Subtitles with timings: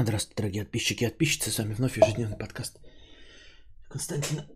[0.00, 1.50] Здравствуйте, дорогие подписчики и подписчицы.
[1.50, 2.78] С вами вновь ежедневный подкаст
[3.88, 4.46] Константина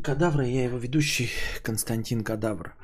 [0.00, 0.46] Кадавра.
[0.46, 1.28] Я его ведущий
[1.64, 2.76] Константин Кадавр.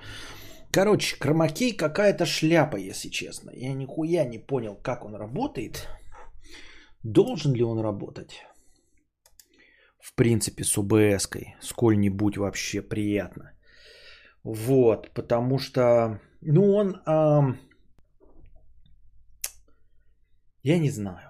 [0.73, 3.53] Короче, Кромакей какая-то шляпа, если честно.
[3.55, 5.89] Я нихуя не понял, как он работает.
[7.05, 8.43] Должен ли он работать?
[10.01, 11.55] В принципе, с ОБС-кой.
[11.61, 13.53] Сколь-нибудь вообще приятно.
[14.43, 17.61] Вот, потому что, ну, он, эм,
[20.65, 21.26] я не знаю.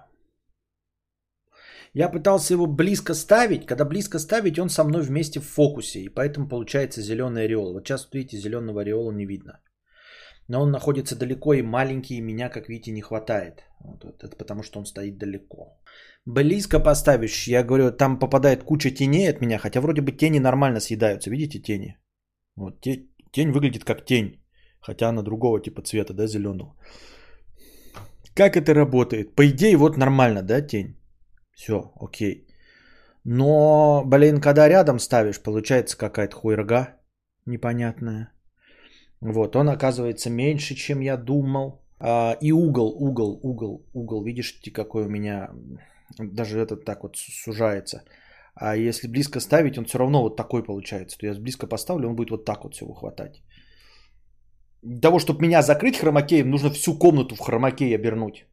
[1.97, 3.65] Я пытался его близко ставить.
[3.65, 5.99] Когда близко ставить, он со мной вместе в фокусе.
[5.99, 7.73] И поэтому получается зеленый ореол.
[7.73, 9.59] Вот сейчас, видите, зеленого ореола не видно.
[10.47, 13.63] Но он находится далеко и маленький, и меня, как видите, не хватает.
[13.79, 15.79] Вот, вот, это потому, что он стоит далеко.
[16.25, 20.79] Близко поставишь, я говорю, там попадает куча теней от меня, хотя вроде бы тени нормально
[20.79, 21.31] съедаются.
[21.31, 21.97] Видите тени?
[22.55, 22.79] Вот,
[23.31, 24.39] тень выглядит как тень,
[24.81, 26.75] хотя она другого типа цвета, да, зеленого.
[28.35, 29.35] Как это работает?
[29.35, 30.97] По идее, вот нормально, да, тень?
[31.57, 32.47] Все, окей.
[33.23, 36.87] Но, блин, когда рядом ставишь, получается какая-то хуйрга
[37.45, 38.31] непонятная.
[39.21, 41.81] Вот, он оказывается меньше, чем я думал.
[41.99, 44.23] А, и угол, угол, угол, угол.
[44.23, 45.49] Видишь, какой у меня
[46.19, 48.03] даже этот так вот сужается.
[48.53, 51.17] А если близко ставить, он все равно вот такой получается.
[51.17, 53.41] То я близко поставлю, он будет вот так вот всего хватать.
[54.83, 58.45] Для того, чтобы меня закрыть хромакеем, нужно всю комнату в хромакей обернуть.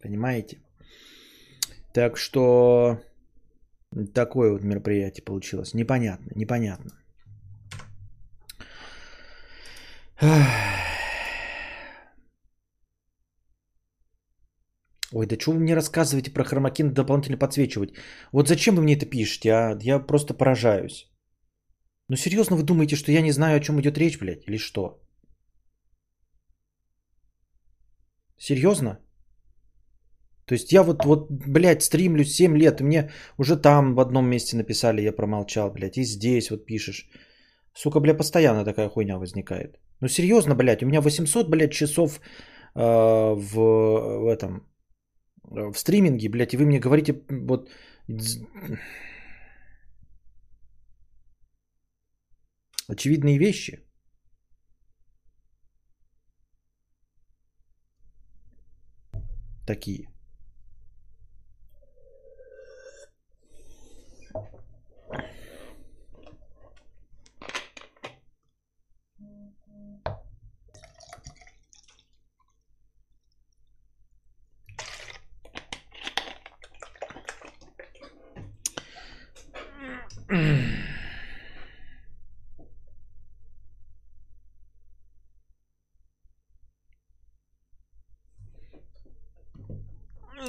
[0.00, 0.58] Понимаете?
[1.92, 3.00] Так что
[4.14, 5.74] такое вот мероприятие получилось.
[5.74, 6.90] Непонятно, непонятно.
[15.12, 17.94] Ой, да что вы мне рассказываете про хромакин дополнительно подсвечивать?
[18.32, 19.78] Вот зачем вы мне это пишете, а?
[19.82, 21.10] Я просто поражаюсь.
[22.08, 25.00] Ну серьезно вы думаете, что я не знаю, о чем идет речь, блядь, или что?
[28.38, 28.98] Серьезно?
[30.50, 34.26] То есть я вот, вот, блядь, стримлю 7 лет, и мне уже там в одном
[34.26, 37.08] месте написали, я промолчал, блядь, и здесь вот пишешь.
[37.72, 39.78] Сука, бля, постоянно такая хуйня возникает.
[40.00, 42.20] Ну серьезно, блядь, у меня 800, блядь, часов
[42.74, 44.66] э, в, в этом,
[45.44, 47.70] в стриминге, блядь, и вы мне говорите, вот,
[52.88, 53.78] очевидные вещи.
[59.64, 60.09] Такие.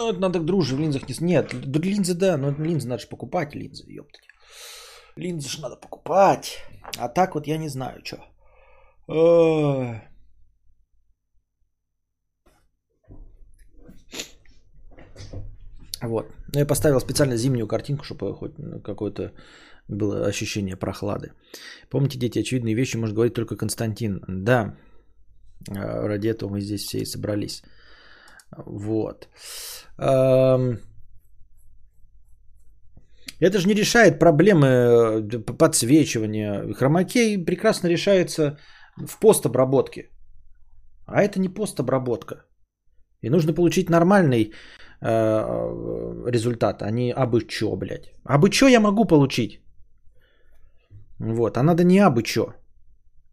[0.02, 1.16] Ну, это надо дружи в линзах не...
[1.22, 4.24] Нет, линзы да, но линзы надо же покупать, линзы, ёптать.
[5.16, 6.58] Линзы же надо покупать.
[6.98, 8.18] А так вот я не знаю, что.
[16.02, 16.26] Вот.
[16.54, 19.34] Ну, я поставил специально зимнюю картинку, чтобы хоть какое-то
[19.88, 21.34] было ощущение прохлады.
[21.92, 24.24] Помните, дети, очевидные вещи может говорить только Константин.
[24.28, 24.76] Да,
[25.70, 27.62] а, ради этого мы здесь все и собрались.
[28.58, 29.28] Вот.
[33.42, 36.74] Это же не решает проблемы э, подсвечивания.
[36.74, 38.58] Хромакей прекрасно решается
[38.98, 40.10] в постобработке.
[41.08, 42.46] А это не постобработка.
[43.22, 44.52] И нужно получить нормальный
[45.02, 45.12] э,
[46.28, 48.14] результат, а не абы чё, блядь.
[48.26, 49.62] Абы чё я могу получить?
[51.20, 52.61] Вот, а надо не абы чё.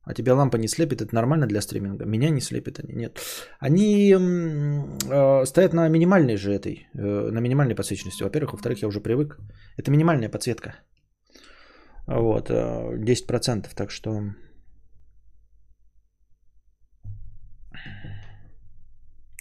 [0.08, 2.06] А тебя лампа не слепит, это нормально для стриминга.
[2.06, 3.20] Меня не слепит они, нет.
[3.60, 8.22] Они э, стоят на минимальной же этой, э, на минимальной подсвеченности.
[8.22, 9.38] Во-первых, во-вторых, я уже привык.
[9.76, 10.76] Это минимальная подсветка.
[12.06, 14.22] Вот, э, 10%, так что...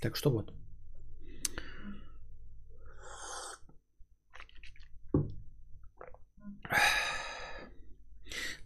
[0.01, 0.53] Так что вот.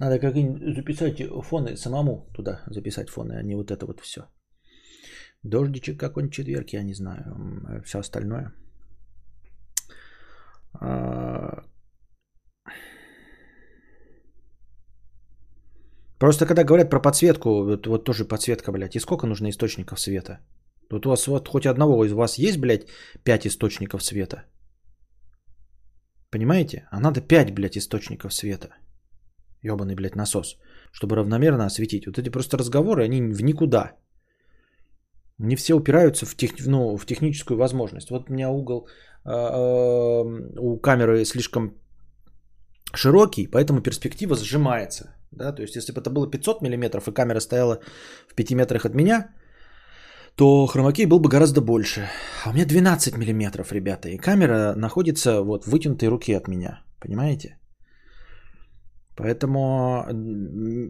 [0.02, 4.22] Надо как-нибудь записать фоны самому туда записать фоны, а не вот это вот все.
[5.44, 7.24] Дождичек какой-нибудь четверг, я не знаю.
[7.86, 8.52] Все остальное.
[10.74, 11.64] А,
[16.18, 20.40] просто когда говорят про подсветку, вот, вот тоже подсветка, блядь, и сколько нужно источников света?
[20.90, 22.88] Вот у вас вот хоть одного из вас есть, блядь,
[23.24, 24.46] 5 источников света?
[26.32, 26.88] Понимаете?
[26.92, 28.81] А надо 5, блядь, источников света.
[29.64, 30.58] Ебаный, блядь, насос.
[30.92, 32.08] Чтобы равномерно осветить.
[32.08, 33.92] Вот эти просто разговоры, они в никуда.
[35.38, 38.10] Не все упираются в, тех, ну, в техническую возможность.
[38.10, 38.88] Вот у меня угол
[39.26, 41.74] э, э, у камеры слишком
[42.94, 45.16] широкий, поэтому перспектива сжимается.
[45.32, 45.52] Да?
[45.56, 47.80] То есть, если бы это было 500 мм и камера стояла
[48.28, 49.30] в 5 метрах от меня,
[50.36, 52.10] то хромакей был бы гораздо больше.
[52.46, 56.84] А у меня 12 мм, ребята, и камера находится вот в вытянутой руке от меня.
[57.00, 57.61] Понимаете?
[59.22, 60.06] Поэтому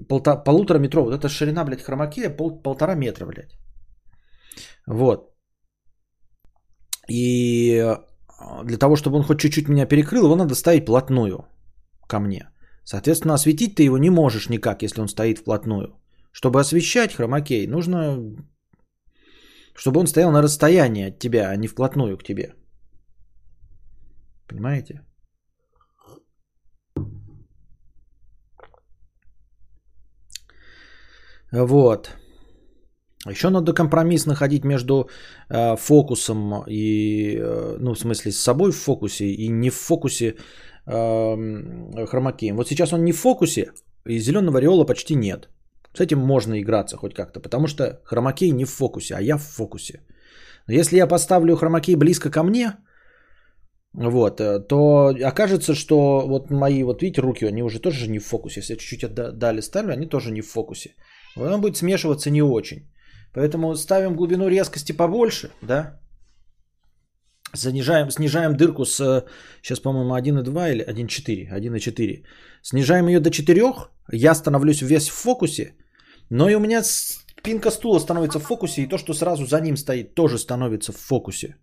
[0.07, 3.57] полта, полутора метров, вот эта ширина, блядь, хромакея пол, полтора метра, блядь.
[4.88, 5.33] Вот.
[7.10, 7.78] И
[8.39, 11.45] а, для того, чтобы он хоть чуть-чуть меня перекрыл, его надо ставить плотную
[12.07, 12.50] ко мне.
[12.86, 16.00] Соответственно, осветить ты его не можешь никак, если он стоит вплотную.
[16.31, 18.18] Чтобы освещать хромакей, нужно,
[19.75, 22.54] чтобы он стоял на расстоянии от тебя, а не вплотную к тебе.
[24.48, 25.01] Понимаете?
[31.51, 32.09] Вот.
[33.30, 35.09] Еще надо компромисс находить между
[35.50, 40.36] э, фокусом и, э, ну, в смысле, с собой в фокусе и не в фокусе
[40.88, 42.56] э, хромакеем.
[42.56, 43.71] Вот сейчас он не в фокусе,
[44.07, 45.50] и зеленого ореола почти нет.
[45.94, 49.44] С этим можно играться хоть как-то, потому что хромакей не в фокусе, а я в
[49.44, 50.01] фокусе.
[50.68, 52.74] Но если я поставлю хромакей близко ко мне,
[53.94, 58.25] вот, э, то окажется, что вот мои, вот видите, руки, они уже тоже не в
[58.25, 58.62] фокусе.
[58.62, 60.95] Если я чуть-чуть отдали ставлю, они тоже не в фокусе.
[61.36, 62.89] Он будет смешиваться не очень.
[63.33, 66.01] Поэтому ставим глубину резкости побольше, да,
[67.54, 69.25] Занижаем, снижаем дырку с,
[69.62, 72.25] сейчас, по-моему, 1,2 или 1,4, 1,4.
[72.62, 73.74] Снижаем ее до 4,
[74.13, 75.75] я становлюсь весь в фокусе,
[76.30, 79.77] но и у меня спинка стула становится в фокусе, и то, что сразу за ним
[79.77, 81.56] стоит, тоже становится в фокусе.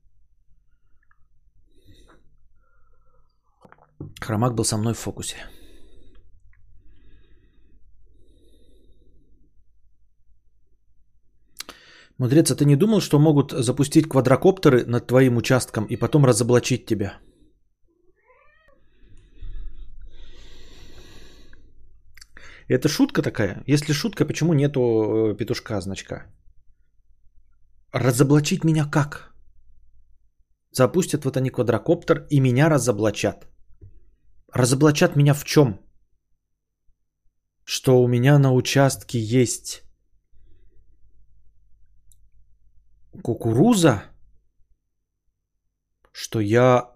[4.21, 5.37] Хромак был со мной в фокусе.
[12.19, 16.87] Мудрец, а ты не думал, что могут запустить квадрокоптеры над твоим участком и потом разоблачить
[16.87, 17.19] тебя?
[22.69, 23.63] Это шутка такая?
[23.67, 26.27] Если шутка, почему нету э, петушка значка?
[27.93, 29.33] Разоблачить меня как?
[30.73, 33.47] Запустят вот они квадрокоптер и меня разоблачат.
[34.53, 35.81] Разоблачат меня в чем?
[37.65, 39.88] Что у меня на участке есть
[43.23, 44.03] кукуруза,
[46.13, 46.95] что я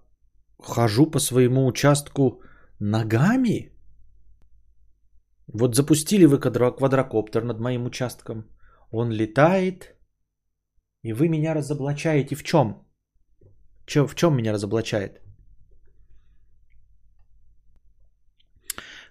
[0.59, 2.41] хожу по своему участку
[2.79, 3.71] ногами?
[5.47, 8.45] Вот запустили вы квадрокоптер над моим участком.
[8.91, 9.95] Он летает,
[11.03, 12.87] и вы меня разоблачаете в чем?
[13.85, 15.21] Че, в чем меня разоблачает?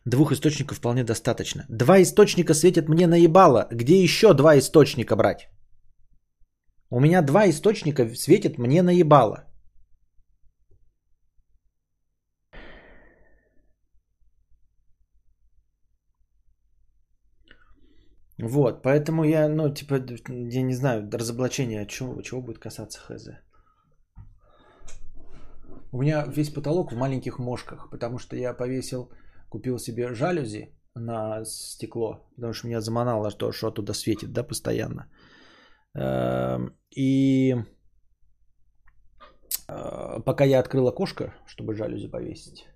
[0.06, 1.65] Двух источников вполне достаточно.
[1.69, 3.69] Два источника светят мне наебало.
[3.70, 5.49] Где еще два источника брать?
[6.94, 9.47] У меня два источника светят мне наебало.
[18.39, 23.29] Вот, поэтому я, ну, типа, я не знаю, разоблачение чего, чего будет касаться ХЗ.
[25.93, 29.11] У меня весь потолок в маленьких мошках, потому что я повесил,
[29.49, 35.06] купил себе жалюзи на стекло, потому что меня заманало, что, что оттуда светит, да, постоянно.
[35.94, 37.55] Эм, и
[39.69, 42.67] э, пока я открыл окошко, чтобы жалюзи повесить,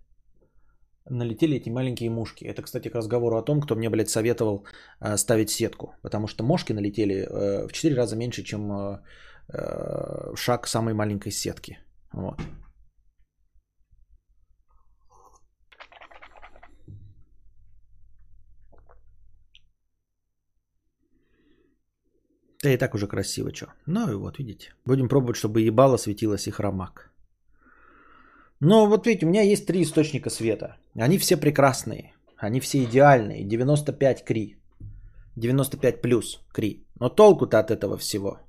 [1.08, 2.44] налетели эти маленькие мушки.
[2.44, 4.66] Это, кстати, к разговору о том, кто мне, блядь, советовал
[5.00, 5.94] э, ставить сетку.
[6.02, 9.00] Потому что мошки налетели э, в 4 раза меньше, чем
[10.34, 11.78] шаг самой маленькой сетки.
[12.12, 12.42] Вот.
[22.62, 23.66] Да и так уже красиво, что.
[23.86, 24.74] Ну и вот, видите.
[24.86, 27.10] Будем пробовать, чтобы ебало светилось и хромак.
[28.60, 30.76] Но вот видите, у меня есть три источника света.
[30.94, 32.14] Они все прекрасные.
[32.36, 33.44] Они все идеальные.
[33.44, 34.56] 95 кри.
[35.36, 36.86] 95 плюс кри.
[37.00, 38.40] Но толку-то от этого всего.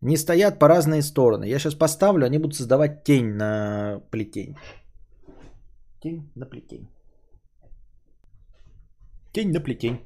[0.00, 1.44] Не стоят по разные стороны.
[1.44, 4.56] Я сейчас поставлю, они будут создавать тень на плетень.
[6.02, 6.88] Тень на плетень.
[9.32, 9.98] Тень на плетень.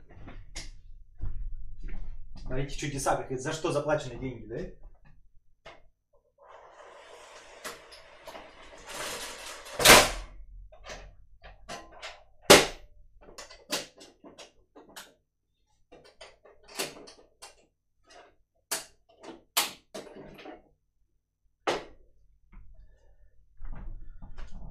[2.49, 4.57] Смотрите, чудеса, как за что заплачены деньги, да?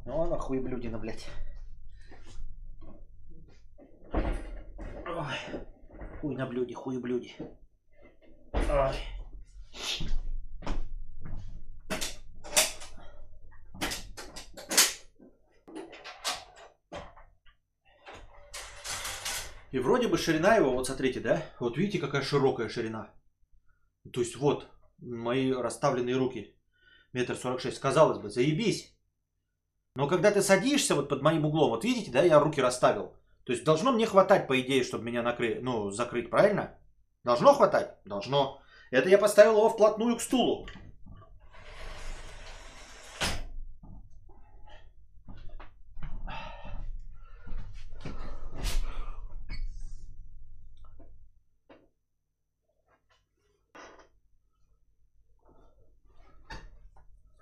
[0.03, 1.27] Ну, она хуеблюдина, блядь.
[4.12, 5.36] Ой,
[6.19, 7.36] хуй на блюде, хуй блюде.
[8.69, 8.96] Ой.
[19.71, 21.43] И вроде бы ширина его, вот смотрите, да?
[21.59, 23.13] Вот видите, какая широкая ширина.
[24.13, 26.55] То есть вот мои расставленные руки.
[27.13, 27.79] Метр сорок шесть.
[27.79, 28.95] Казалось бы, заебись.
[29.95, 33.13] Но когда ты садишься вот под моим углом, вот видите, да, я руки расставил.
[33.43, 36.77] То есть должно мне хватать, по идее, чтобы меня накрыть, ну, закрыть, правильно?
[37.24, 37.97] Должно хватать?
[38.05, 38.62] Должно.
[38.91, 40.67] Это я поставил его вплотную к стулу.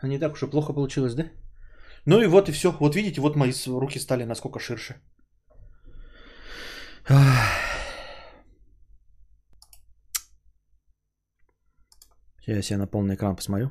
[0.08, 1.24] Не так уж и плохо получилось, да?
[2.06, 2.72] Ну и вот и все.
[2.80, 4.96] Вот видите, вот мои руки стали насколько ширше.
[12.42, 13.70] Сейчас я на полный экран посмотрю.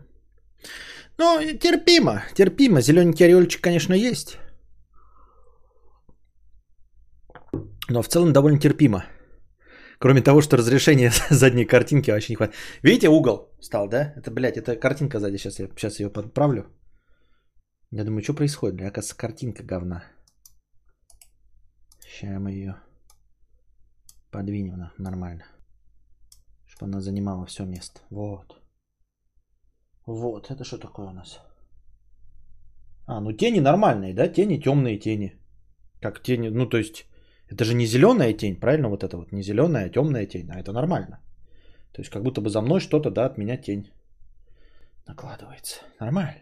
[1.19, 2.81] Ну, терпимо, терпимо.
[2.81, 4.39] Зелененький ореольчик, конечно, есть.
[7.89, 9.05] Но в целом довольно терпимо.
[9.99, 12.59] Кроме того, что разрешение задней картинки вообще не хватает.
[12.83, 14.13] Видите, угол стал, да?
[14.17, 15.39] Это, блядь, это картинка сзади.
[15.39, 16.65] Сейчас я сейчас ее подправлю.
[17.91, 18.77] Я думаю, что происходит?
[18.77, 20.05] Бля, оказывается, картинка говна.
[22.01, 22.77] Сейчас мы ее
[24.31, 25.45] подвинем нормально.
[26.67, 28.01] Чтобы она занимала все место.
[28.11, 28.61] Вот.
[30.07, 31.41] Вот, это что такое у нас?
[33.07, 34.29] А, ну тени нормальные, да?
[34.29, 35.39] Тени, темные тени.
[36.01, 37.07] Как тени, ну то есть,
[37.55, 38.89] это же не зеленая тень, правильно?
[38.89, 41.21] Вот это вот не зеленая, а темная тень, а это нормально.
[41.93, 43.93] То есть, как будто бы за мной что-то, да, от меня тень
[45.07, 45.77] накладывается.
[46.01, 46.41] Нормально.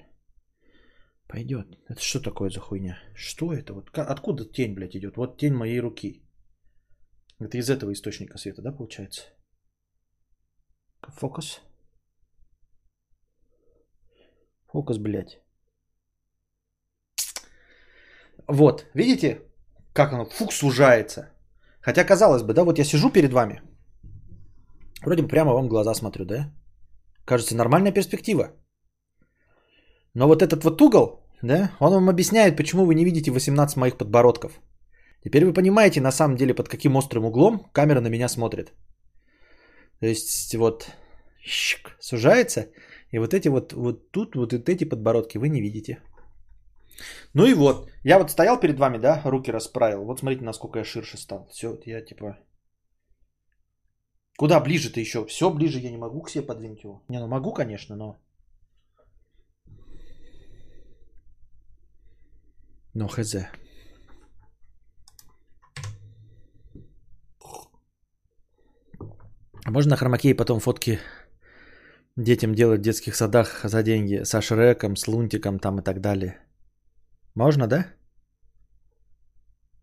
[1.28, 1.66] Пойдет.
[1.88, 2.98] Это что такое за хуйня?
[3.14, 3.74] Что это?
[3.74, 5.16] Вот откуда тень, блядь, идет?
[5.16, 6.22] Вот тень моей руки.
[7.40, 9.22] Это из этого источника света, да, получается?
[11.18, 11.60] Фокус.
[14.72, 15.40] Фокус, блядь.
[18.48, 19.51] Вот, видите,
[19.92, 21.28] как оно, фук, сужается.
[21.80, 23.60] Хотя, казалось бы, да, вот я сижу перед вами.
[25.04, 26.52] Вроде бы прямо вам в глаза смотрю, да?
[27.24, 28.52] Кажется, нормальная перспектива.
[30.14, 33.96] Но вот этот вот угол, да, он вам объясняет, почему вы не видите 18 моих
[33.96, 34.52] подбородков.
[35.24, 38.72] Теперь вы понимаете, на самом деле, под каким острым углом камера на меня смотрит.
[40.00, 40.90] То есть вот
[41.40, 42.66] щик, сужается,
[43.12, 45.98] и вот эти вот, вот тут, вот эти подбородки вы не видите.
[47.34, 50.04] Ну и вот, я вот стоял перед вами, да, руки расправил.
[50.04, 51.46] Вот смотрите, насколько я ширше стал.
[51.50, 52.38] Все, я типа...
[54.38, 55.26] Куда ближе-то еще?
[55.26, 57.02] Все ближе я не могу к себе подвинуть его.
[57.08, 58.16] Не, ну могу, конечно, но...
[62.94, 63.36] Но хз.
[69.66, 70.98] Можно на хромакее потом фотки
[72.16, 76.38] детям делать в детских садах за деньги со Шреком, с Лунтиком там и так далее.
[77.34, 77.86] Можно, да?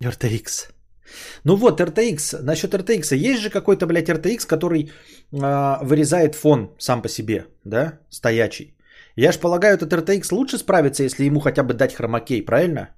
[0.04, 0.72] RTX.
[1.44, 2.42] Ну вот, RTX.
[2.42, 3.16] Насчет RTX.
[3.16, 4.82] Есть же какой-то, блядь, RTX, который
[5.32, 8.00] э, вырезает фон сам по себе, да?
[8.10, 8.76] Стоячий.
[9.16, 12.90] Я ж полагаю, этот RTX лучше справится, если ему хотя бы дать хромакей, правильно?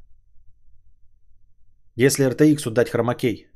[1.96, 3.48] Если RTX дать хромакей.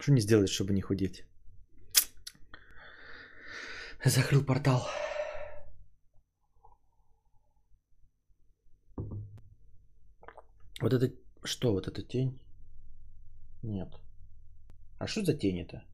[0.00, 1.24] Что не сделать, чтобы не худеть?
[4.04, 4.86] Закрыл портал.
[10.80, 11.14] Вот это
[11.44, 12.38] что, вот эта тень?
[13.62, 13.88] Нет.
[14.98, 15.84] А что за тень это?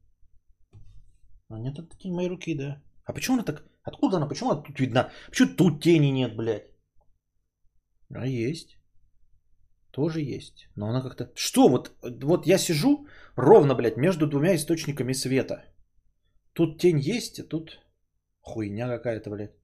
[1.49, 2.81] А нет, это тень моей руки, да.
[3.05, 3.63] А почему она так...
[3.83, 4.27] Откуда она?
[4.27, 5.11] Почему она тут видна?
[5.29, 6.71] Почему тут тени нет, блядь?
[8.13, 8.77] А есть.
[9.91, 10.67] Тоже есть.
[10.75, 11.31] Но она как-то...
[11.35, 11.69] Что?
[11.69, 11.91] Вот,
[12.23, 15.65] вот я сижу ровно, блядь, между двумя источниками света.
[16.53, 17.79] Тут тень есть, а тут
[18.41, 19.55] хуйня какая-то, блядь.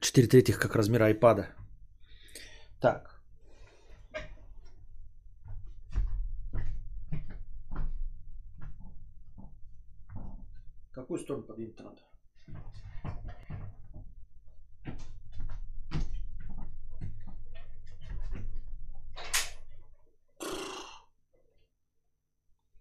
[0.00, 1.54] Четыре третьих как размер айпада.
[2.80, 3.20] Так.
[10.92, 12.00] Какую сторону подвинуть надо?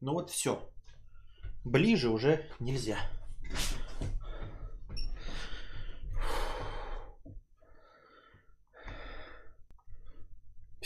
[0.02, 0.72] Ну вот все.
[1.66, 2.98] Ближе уже нельзя.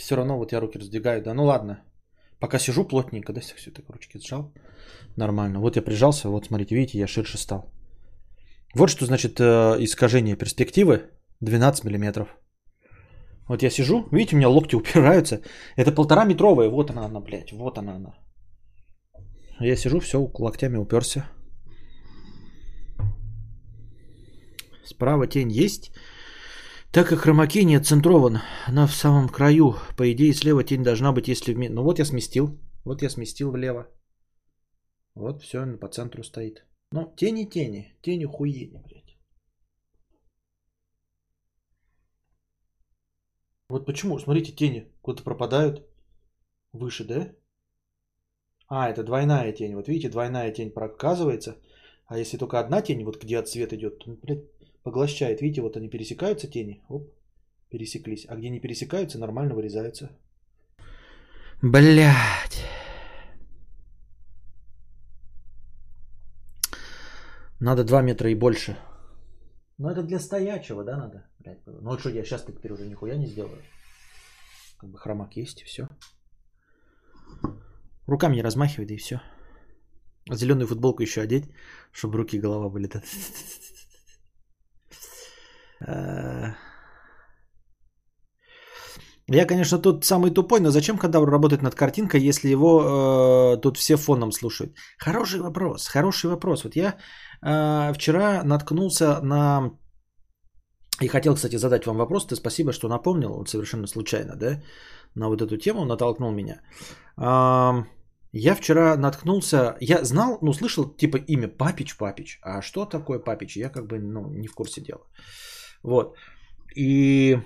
[0.04, 1.22] Все равно вот я руки раздвигаю.
[1.22, 1.82] Да ну ладно.
[2.38, 4.52] Пока сижу плотненько, да, все так ручки сжал.
[5.16, 5.60] Нормально.
[5.60, 7.72] Вот я прижался, вот смотрите, видите, я ширше стал.
[8.74, 12.28] Вот что значит э, искажение перспективы 12 миллиметров.
[13.48, 15.40] Вот я сижу, видите, у меня локти упираются.
[15.76, 18.14] Это полтора метровая, вот она, она, блядь, вот она, она.
[19.60, 21.24] Я сижу, все, локтями уперся.
[24.84, 25.92] Справа тень есть.
[26.94, 29.74] Так как хромакей не отцентрован, она в самом краю.
[29.96, 31.68] По идее, слева тень должна быть, если...
[31.68, 32.56] Ну вот я сместил.
[32.84, 33.88] Вот я сместил влево.
[35.16, 36.64] Вот все, по центру стоит.
[36.92, 37.98] Ну, тени, тени.
[38.00, 39.18] Тени хуени, блядь.
[43.68, 45.82] Вот почему, смотрите, тени куда-то пропадают.
[46.72, 47.34] Выше, да?
[48.68, 49.74] А, это двойная тень.
[49.74, 51.56] Вот видите, двойная тень проказывается.
[52.06, 54.53] А если только одна тень, вот где от света идет, то, блядь,
[54.84, 55.40] поглощает.
[55.40, 56.82] Видите, вот они пересекаются тени.
[56.88, 57.12] Оп,
[57.70, 58.26] пересеклись.
[58.28, 60.10] А где не пересекаются, нормально вырезаются.
[61.62, 62.64] Блять.
[67.60, 68.76] Надо 2 метра и больше.
[69.78, 71.26] Ну это для стоячего, да, надо?
[71.38, 73.62] Блядь, ну вот что я сейчас теперь уже нихуя не сделаю.
[74.78, 75.88] Как бы хромак есть и все.
[78.06, 79.20] Руками не размахивай, да и все.
[80.30, 81.44] Зеленую футболку еще одеть,
[81.92, 82.88] чтобы руки и голова были.
[85.86, 86.54] Э,
[89.26, 93.76] я, конечно, тут самый тупой, но зачем кадавр работать над картинкой, если его э, тут
[93.78, 94.76] все фоном слушают?
[94.98, 96.64] Хороший вопрос, хороший вопрос.
[96.64, 96.96] Вот я
[97.42, 99.70] э, вчера наткнулся на...
[101.00, 102.26] И хотел, кстати, задать вам вопрос.
[102.26, 104.62] Ты спасибо, что напомнил, совершенно случайно, да,
[105.14, 106.60] на вот эту тему, натолкнул меня.
[107.16, 107.84] Э,
[108.32, 112.38] я вчера наткнулся, я знал, ну, слышал типа имя Папич Папич.
[112.42, 113.56] А что такое Папич?
[113.56, 115.06] Я как бы, ну, не в курсе дела.
[115.84, 116.16] Вот.
[116.76, 117.38] И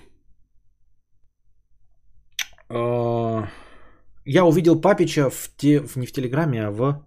[2.69, 3.47] э,
[4.25, 7.05] я увидел Папича в те, в, не в Телеграме, а в,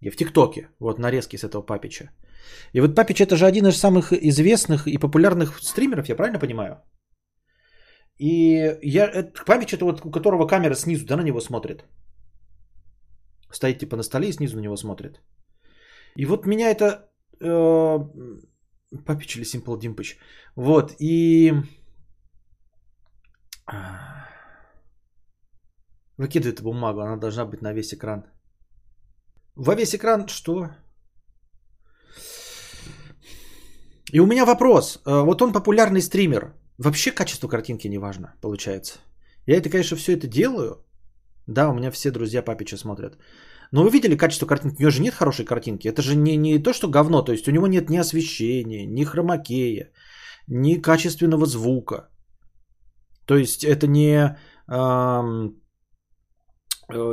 [0.00, 0.68] в ТикТоке.
[0.78, 2.10] Вот нарезки с этого Папича.
[2.72, 6.76] И вот Папич это же один из самых известных и популярных стримеров, я правильно понимаю?
[8.18, 11.84] И я, это, Папич это вот у которого камера снизу, да, на него смотрит.
[13.50, 15.20] Стоит типа на столе и снизу на него смотрит.
[16.16, 17.98] И вот меня это э,
[19.06, 20.18] Папич или Simple Димпыч.
[20.56, 21.52] Вот, и...
[26.18, 28.24] Выкидывает бумагу, она должна быть на весь экран.
[29.56, 30.70] Во весь экран что?
[34.12, 35.00] И у меня вопрос.
[35.06, 36.52] Э, вот он популярный стример.
[36.78, 38.98] Вообще качество картинки не важно, получается.
[39.46, 40.84] Я это, конечно, все это делаю.
[41.46, 43.18] Да, у меня все друзья Папича смотрят.
[43.72, 44.76] Но вы видели качество картинки?
[44.76, 45.88] У него же нет хорошей картинки.
[45.88, 47.22] Это же не, не то, что говно.
[47.22, 49.90] То есть у него нет ни освещения, ни хромакея,
[50.48, 52.08] ни качественного звука.
[53.26, 54.36] То есть это не,
[54.68, 55.22] э,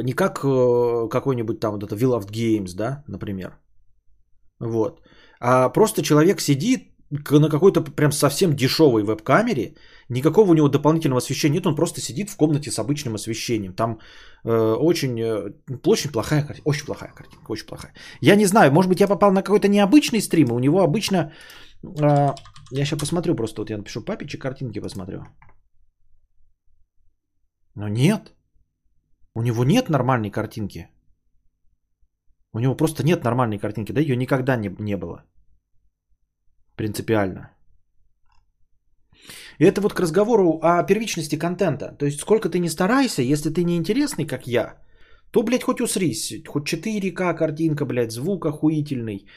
[0.03, 3.59] не как э, какой-нибудь там вот это Beloved Games, да, например.
[4.59, 5.01] Вот.
[5.39, 9.75] А просто человек сидит на какой-то прям совсем дешевой веб-камере,
[10.09, 13.73] никакого у него дополнительного освещения нет, он просто сидит в комнате с обычным освещением.
[13.73, 13.99] Там
[14.45, 15.53] э, очень, э,
[15.85, 17.93] очень плохая картинка, очень плохая картинка, очень плохая.
[18.21, 21.31] Я не знаю, может быть я попал на какой-то необычный стрим, у него обычно,
[21.83, 22.33] э,
[22.71, 25.23] я сейчас посмотрю просто, вот я напишу папичи картинки посмотрю.
[27.75, 28.33] Но нет,
[29.35, 30.89] у него нет нормальной картинки.
[32.53, 35.23] У него просто нет нормальной картинки, да, ее никогда не, не было
[36.75, 37.49] принципиально.
[39.59, 41.95] И это вот к разговору о первичности контента.
[41.97, 44.77] То есть сколько ты не старайся, если ты не интересный, как я,
[45.31, 46.33] то, блядь, хоть усрись.
[46.47, 49.27] Хоть 4К картинка, блядь, звук охуительный,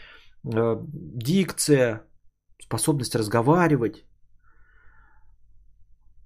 [0.44, 0.76] э,
[1.16, 2.02] дикция,
[2.62, 4.04] способность разговаривать,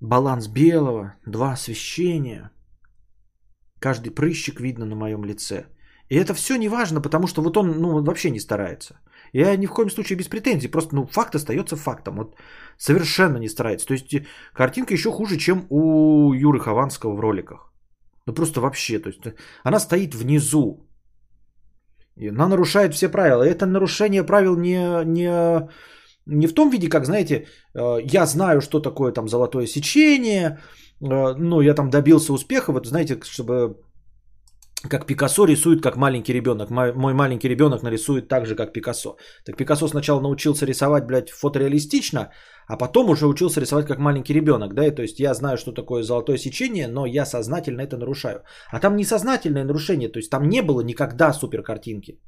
[0.01, 2.51] баланс белого, два освещения.
[3.81, 5.67] Каждый прыщик видно на моем лице.
[6.09, 8.95] И это все не важно, потому что вот он ну, вообще не старается.
[9.33, 12.17] Я ни в коем случае без претензий, просто ну, факт остается фактом.
[12.17, 12.37] Вот
[12.79, 13.87] совершенно не старается.
[13.87, 17.73] То есть э, картинка еще хуже, чем у Юры Хованского в роликах.
[18.27, 18.99] Ну просто вообще.
[18.99, 20.89] То есть э, она стоит внизу.
[22.17, 23.43] И она нарушает все правила.
[23.43, 25.69] Это нарушение правил не, не,
[26.27, 30.59] не в том виде, как, знаете, э, я знаю, что такое там золотое сечение,
[31.01, 33.77] ну, я там добился успеха, вот знаете, чтобы
[34.89, 36.71] как Пикассо рисует как маленький ребенок.
[36.71, 39.17] Мой маленький ребенок нарисует так же, как Пикассо.
[39.45, 42.31] Так Пикассо сначала научился рисовать, блядь, фотореалистично,
[42.69, 45.73] а потом уже учился рисовать как маленький ребенок, да, и то есть я знаю, что
[45.73, 48.43] такое золотое сечение, но я сознательно это нарушаю.
[48.71, 52.19] А там несознательное нарушение, то есть там не было никогда супер картинки.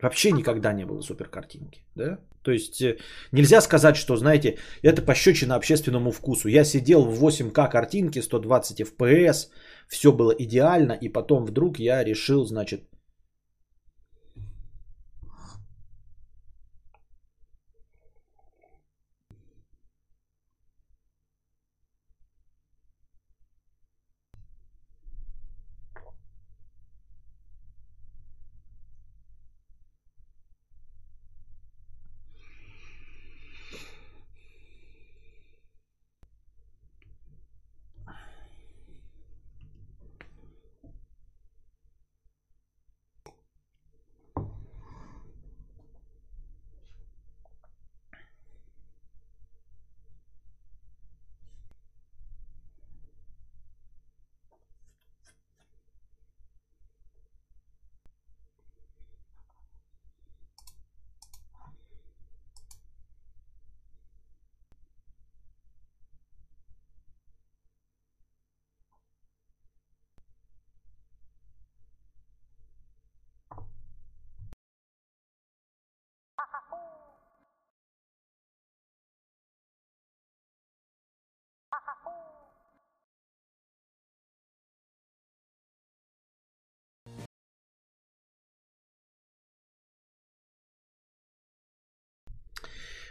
[0.00, 2.18] Вообще никогда не было супер картинки, да?
[2.42, 2.98] То есть э,
[3.32, 6.48] нельзя сказать, что, знаете, это пощечина общественному вкусу.
[6.48, 9.48] Я сидел в 8К картинке, 120 FPS,
[9.88, 12.84] все было идеально, и потом вдруг я решил, значит,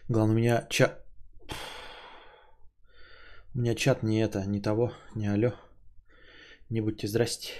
[0.08, 1.04] Главное, у меня чат...
[3.56, 5.54] У меня чат не это, не того, не алло.
[6.70, 7.54] Не будьте здрасте.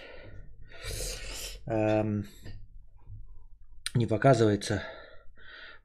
[1.66, 2.28] Эм,
[3.96, 4.84] не показывается.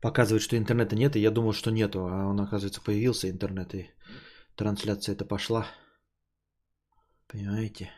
[0.02, 3.90] Показывает, что интернета нет, и я думал, что нету, а он, оказывается, появился интернет, и
[4.54, 5.66] трансляция это пошла.
[7.26, 7.90] Понимаете?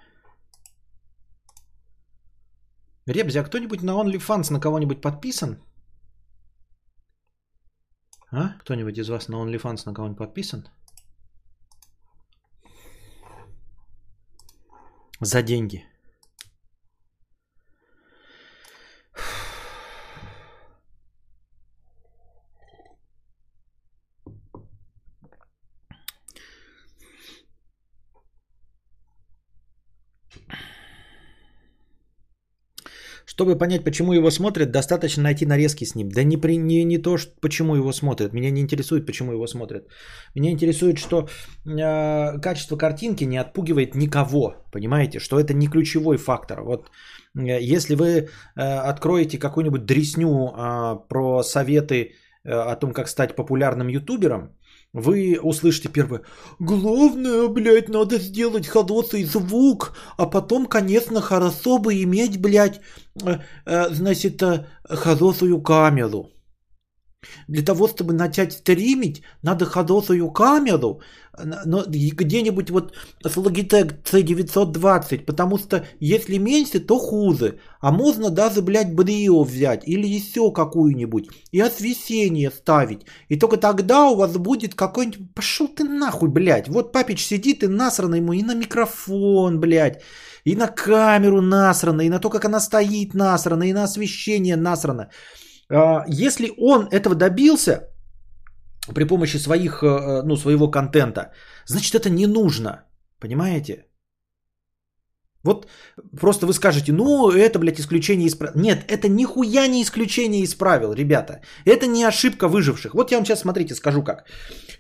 [3.07, 5.59] Ребзи, а кто-нибудь на OnlyFans на кого-нибудь подписан?
[8.33, 8.55] А?
[8.61, 10.67] Кто-нибудь из вас на OnlyFans на кого-нибудь подписан?
[15.21, 15.87] За деньги.
[33.43, 36.09] Чтобы понять, почему его смотрят, достаточно найти нарезки с ним.
[36.09, 38.33] Да не, при, не, не то, что, почему его смотрят.
[38.33, 39.89] Меня не интересует, почему его смотрят.
[40.37, 41.27] Меня интересует, что
[41.67, 44.55] э, качество картинки не отпугивает никого.
[44.71, 46.63] Понимаете, что это не ключевой фактор.
[46.63, 46.91] Вот
[47.35, 52.13] э, если вы э, откроете какую-нибудь дресню э, про советы
[52.45, 54.51] э, о том, как стать популярным ютубером,
[54.93, 56.23] вы услышите первое.
[56.59, 62.81] Главное, блядь, надо сделать хороший звук, а потом, конечно, хорошо бы иметь, блядь,
[63.23, 66.31] э, э, значит, э, хорошую камеру.
[67.49, 71.01] Для того, чтобы начать стримить, надо хорошую камеру,
[71.65, 77.59] но где-нибудь вот с Logitech C920, потому что если меньше, то хуже.
[77.81, 83.07] А можно даже, блядь, Брио взять или еще какую-нибудь и освещение ставить.
[83.29, 85.35] И только тогда у вас будет какой-нибудь...
[85.35, 86.69] Пошел ты нахуй, блядь.
[86.69, 90.03] Вот папич сидит и насрано ему и на микрофон, блядь.
[90.45, 95.09] И на камеру насрано, и на то, как она стоит насрано, и на освещение насрано.
[95.71, 97.89] А, если он этого добился
[98.95, 101.33] при помощи своих, э, ну, своего контента,
[101.67, 102.85] значит это не нужно.
[103.21, 103.87] Понимаете?
[105.45, 105.67] Вот
[106.21, 108.61] просто вы скажете, ну это, блядь, исключение из правил.
[108.61, 111.41] Нет, это нихуя не исключение из правил, ребята.
[111.65, 112.95] Это не ошибка выживших.
[112.95, 114.25] Вот я вам сейчас, смотрите, скажу как.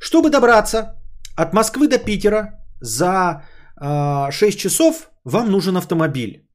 [0.00, 1.02] Чтобы добраться
[1.36, 6.48] от Москвы до Питера за э, а, 6 часов, вам нужен автомобиль.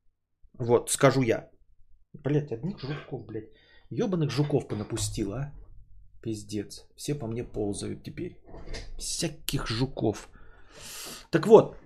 [0.59, 1.49] Вот, скажу я.
[2.13, 3.49] Блядь, одних жуков, блядь.
[3.89, 5.51] Ебаных жуков понапустила, а?
[6.21, 6.85] Пиздец.
[6.95, 8.37] Все по мне ползают теперь.
[8.97, 10.29] Всяких жуков.
[11.31, 11.77] Так вот.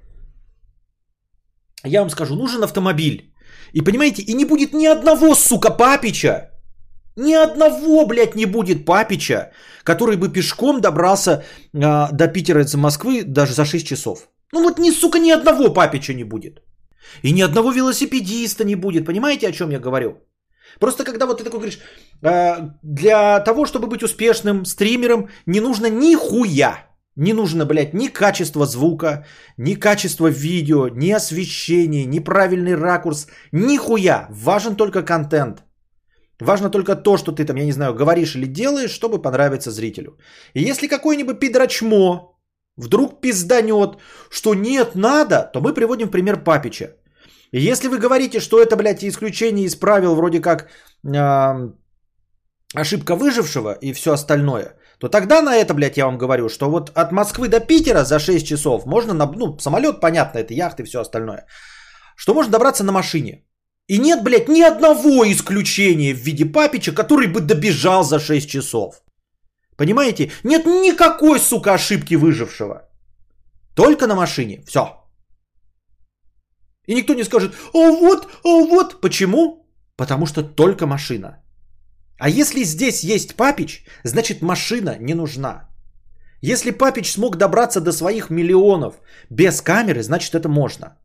[1.83, 3.33] Я вам скажу, нужен автомобиль.
[3.73, 6.51] И понимаете, и не будет ни одного, сука, папича.
[7.17, 9.51] Ни одного, блядь, не будет папича,
[9.83, 14.29] который бы пешком добрался э, до Питера из Москвы даже за 6 часов.
[14.53, 16.61] Ну вот ни, сука, ни одного папича не будет.
[17.23, 19.05] И ни одного велосипедиста не будет.
[19.05, 20.23] Понимаете, о чем я говорю?
[20.79, 21.79] Просто когда вот ты такой говоришь,
[22.23, 26.87] «А, для того, чтобы быть успешным стримером, не нужно ни хуя.
[27.15, 29.25] Не нужно, блядь, ни качество звука,
[29.57, 34.27] ни качество видео, ни освещение, ни правильный ракурс, ни хуя.
[34.29, 35.63] Важен только контент.
[36.39, 40.17] Важно только то, что ты там, я не знаю, говоришь или делаешь, чтобы понравиться зрителю.
[40.55, 42.35] И если какой-нибудь пидрачмо
[42.77, 43.97] вдруг пизданет,
[44.29, 46.95] что нет, надо, то мы приводим пример Папича.
[47.51, 50.69] Если вы говорите, что это, блядь, исключение из правил, вроде как
[51.03, 51.71] э,
[52.73, 56.91] ошибка выжившего и все остальное, то тогда на это, блядь, я вам говорю, что вот
[56.95, 60.85] от Москвы до Питера за 6 часов можно, на, ну, самолет, понятно, это яхты и
[60.85, 61.45] все остальное,
[62.15, 63.43] что можно добраться на машине.
[63.87, 69.03] И нет, блядь, ни одного исключения в виде папича, который бы добежал за 6 часов.
[69.75, 70.31] Понимаете?
[70.43, 72.87] Нет никакой, сука, ошибки выжившего.
[73.75, 74.63] Только на машине.
[74.67, 75.00] Все.
[76.87, 79.01] И никто не скажет, а вот, а вот.
[79.01, 79.65] Почему?
[79.95, 81.41] Потому что только машина.
[82.19, 85.69] А если здесь есть Папич, значит машина не нужна.
[86.41, 88.95] Если Папич смог добраться до своих миллионов
[89.29, 90.97] без камеры, значит это можно.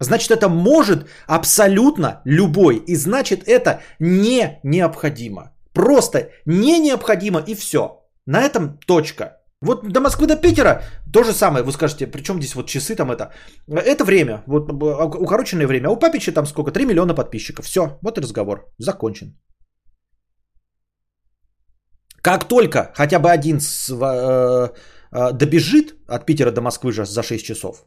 [0.00, 2.76] Значит это может абсолютно любой.
[2.76, 5.52] И значит это не необходимо.
[5.72, 8.04] Просто не необходимо и все.
[8.26, 9.43] На этом точка.
[9.64, 11.64] Вот до Москвы, до Питера то же самое.
[11.64, 13.32] Вы скажете, причем здесь вот часы там это.
[13.66, 15.88] Это время, вот укороченное время.
[15.88, 16.70] А у Папича там сколько?
[16.70, 17.64] 3 миллиона подписчиков.
[17.64, 18.66] Все, вот и разговор.
[18.78, 19.34] Закончен.
[22.22, 24.68] Как только хотя бы один с, э,
[25.12, 27.84] э, добежит от Питера до Москвы же за 6 часов,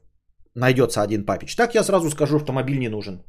[0.56, 3.24] найдется один папич, так я сразу скажу, автомобиль не нужен.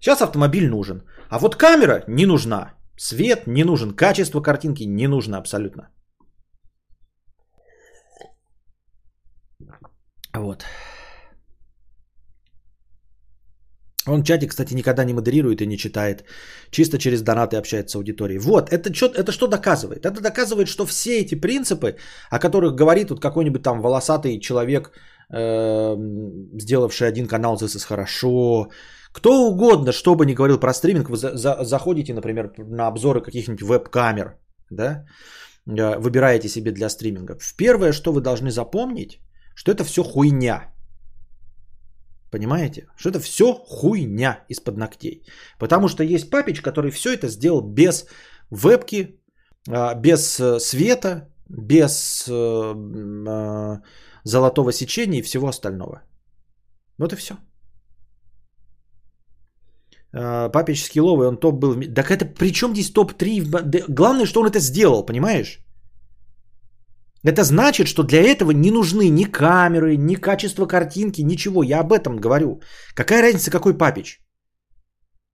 [0.00, 1.02] Сейчас автомобиль нужен.
[1.30, 2.74] А вот камера не нужна.
[2.96, 3.90] Свет не нужен.
[3.94, 5.88] Качество картинки не нужно абсолютно.
[10.34, 10.64] Вот.
[14.08, 16.24] Он чатик, кстати, никогда не модерирует и не читает.
[16.70, 18.40] Чисто через донаты общается с аудиторией.
[18.40, 20.04] Вот, это что, это что доказывает?
[20.04, 21.96] Это доказывает, что все эти принципы,
[22.30, 24.90] о которых говорит вот какой-нибудь там волосатый человек,
[25.32, 25.96] э,
[26.58, 28.70] сделавший один канал «This is хорошо»,
[29.12, 33.20] кто угодно, что бы ни говорил про стриминг, вы за, за, заходите, например, на обзоры
[33.20, 34.38] каких-нибудь веб-камер,
[34.70, 35.04] да,
[35.66, 37.38] э, выбираете себе для стриминга.
[37.56, 39.20] Первое, что вы должны запомнить,
[39.54, 40.72] что это все хуйня.
[42.30, 42.86] Понимаете?
[42.96, 45.22] Что это все хуйня из-под ногтей.
[45.58, 48.06] Потому что есть папич, который все это сделал без
[48.50, 49.20] вебки,
[49.68, 53.82] а, без э, света, без э, а,
[54.24, 56.02] золотого сечения и всего остального.
[56.98, 57.34] Вот и все.
[60.14, 61.94] А, папич скилловый, он топ был.
[61.94, 63.84] Так это при чем здесь топ-3?
[63.88, 65.61] Главное, что он это сделал, понимаешь?
[67.24, 71.62] Это значит, что для этого не нужны ни камеры, ни качество картинки, ничего.
[71.62, 72.60] Я об этом говорю.
[72.94, 74.20] Какая разница, какой папич?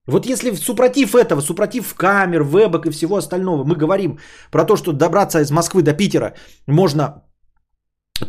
[0.06, 4.18] Вот если супротив этого, супротив камер, вебок и всего остального, мы говорим
[4.50, 6.34] про то, что добраться из Москвы до Питера
[6.66, 7.22] можно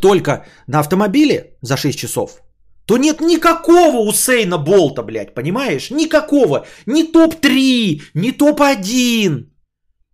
[0.02, 2.42] только на автомобиле за 6 часов,
[2.86, 5.92] то нет никакого Усейна Болта, блядь, понимаешь?
[5.92, 6.66] Никакого.
[6.86, 9.46] Ни топ-3, ни топ-1.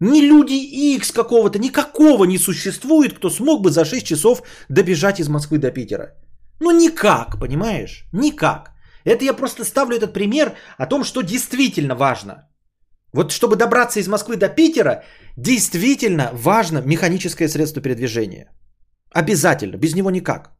[0.06, 5.28] Ни люди X какого-то, никакого не существует, кто смог бы за 6 часов добежать из
[5.30, 6.14] Москвы до Питера.
[6.60, 8.06] Ну никак, понимаешь?
[8.14, 8.72] Никак.
[9.04, 12.36] Это я просто ставлю этот пример о том, что действительно важно.
[13.14, 15.04] Вот чтобы добраться из Москвы до Питера,
[15.38, 18.52] действительно важно механическое средство передвижения.
[19.12, 20.52] Обязательно, без него никак.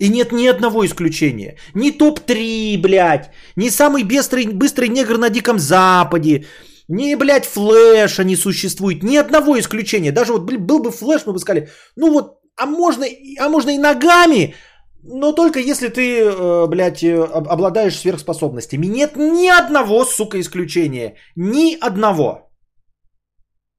[0.00, 1.56] И нет ни одного исключения.
[1.74, 6.46] Ни топ-3, блядь, ни самый быстрый, быстрый негр на Диком Западе,
[6.88, 9.02] ни, блядь, флеша не существует.
[9.02, 10.12] Ни одного исключения.
[10.12, 13.06] Даже вот был бы флеш, мы бы сказали, ну вот, а можно,
[13.40, 14.54] а можно и ногами,
[15.02, 18.86] но только если ты, э, блядь, э, обладаешь сверхспособностями.
[18.86, 21.16] Нет ни одного, сука, исключения.
[21.36, 22.50] Ни одного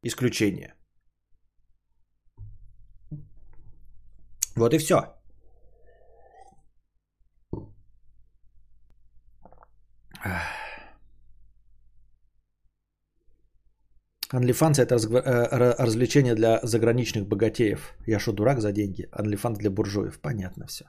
[0.03, 0.75] исключения.
[4.55, 4.95] Вот и все.
[10.23, 10.54] Ах.
[14.35, 17.93] OnlyFans это э, развлечение для заграничных богатеев.
[18.07, 19.07] Я что, дурак за деньги?
[19.11, 20.19] OnlyFans для буржуев.
[20.19, 20.85] Понятно все.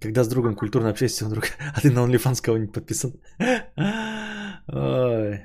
[0.00, 3.12] Когда с другом культурно общаешься, он друг, а ты на OnlyFans кого-нибудь подписан?
[4.68, 5.40] Ой.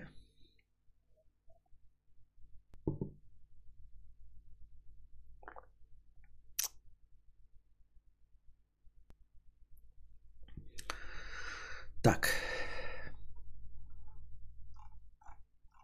[12.05, 12.29] Так.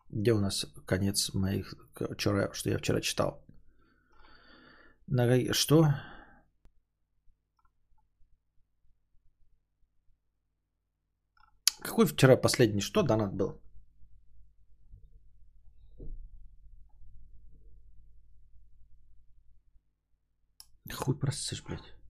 [0.10, 3.44] Где у нас конец моих, вчера, что я вчера читал?
[5.08, 5.96] На, что?
[11.82, 12.82] Какой вчера последний?
[12.82, 13.60] Что донат был?
[20.94, 22.01] Хуй просышь, блядь.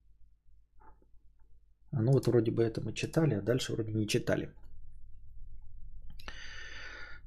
[1.92, 4.48] Ну вот вроде бы это мы читали, а дальше вроде не читали.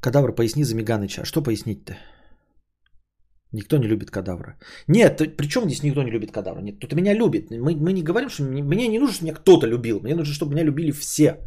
[0.02, 1.22] Кадавр, поясни за Миганыча.
[1.22, 1.98] А что пояснить-то?
[3.52, 4.58] Никто не любит кадавра.
[4.88, 6.62] Нет, при чем здесь никто не любит кадавра?
[6.62, 7.52] Нет, тут меня любит.
[7.52, 10.00] Мы, мы не говорим, что мне не нужно, чтобы меня кто-то любил.
[10.02, 11.38] Мне нужно, чтобы меня любили все.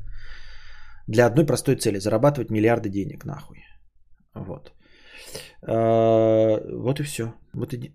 [1.06, 1.98] Для одной простой цели.
[1.98, 3.58] Зарабатывать миллиарды денег, нахуй.
[4.34, 4.72] Вот.
[5.62, 7.34] А, вот и все.
[7.52, 7.94] Вот и...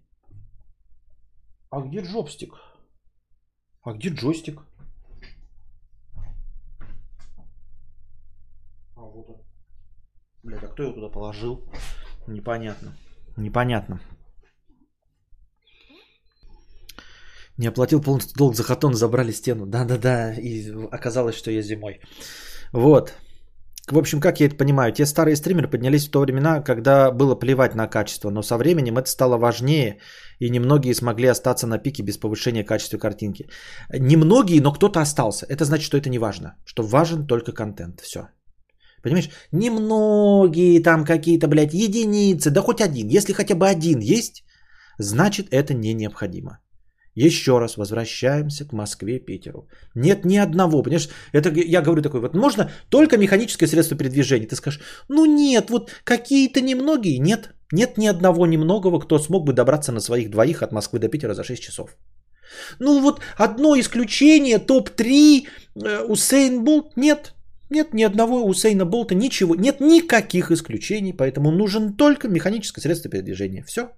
[1.70, 2.54] А где джобстик?
[3.84, 4.62] А где джойстик?
[10.44, 11.62] Блядь, а кто его туда положил?
[12.28, 12.98] Непонятно.
[13.38, 14.00] Непонятно.
[17.58, 19.66] Не оплатил полностью долг за хатон, забрали стену.
[19.66, 22.00] Да-да-да, и оказалось, что я зимой.
[22.74, 23.14] Вот.
[23.92, 27.36] В общем, как я это понимаю, те старые стримеры поднялись в то времена, когда было
[27.36, 30.00] плевать на качество, но со временем это стало важнее,
[30.40, 33.50] и немногие смогли остаться на пике без повышения качества картинки.
[33.94, 35.46] Немногие, но кто-то остался.
[35.50, 38.02] Это значит, что это не важно, что важен только контент.
[38.02, 38.30] Все.
[39.04, 39.30] Понимаешь?
[39.52, 43.10] Немногие там какие-то, блядь, единицы, да хоть один.
[43.10, 44.44] Если хотя бы один есть,
[44.98, 46.60] значит это не необходимо.
[47.16, 49.68] Еще раз возвращаемся к Москве, Питеру.
[49.96, 51.10] Нет ни одного, понимаешь?
[51.34, 54.48] Это я говорю такой, вот можно только механическое средство передвижения.
[54.48, 57.20] Ты скажешь, ну нет, вот какие-то немногие.
[57.20, 61.10] Нет, нет ни одного немногого, кто смог бы добраться на своих двоих от Москвы до
[61.10, 61.98] Питера за 6 часов.
[62.80, 67.34] Ну вот одно исключение, топ-3, э, Усейн Болт, нет,
[67.70, 69.56] нет ни одного Усейна Болта, ничего.
[69.56, 73.64] Нет никаких исключений, поэтому нужен только механическое средство передвижения.
[73.64, 73.90] Все.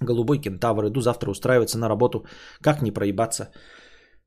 [0.00, 2.26] Голубой кентавр, иду завтра устраиваться на работу.
[2.60, 3.50] Как не проебаться?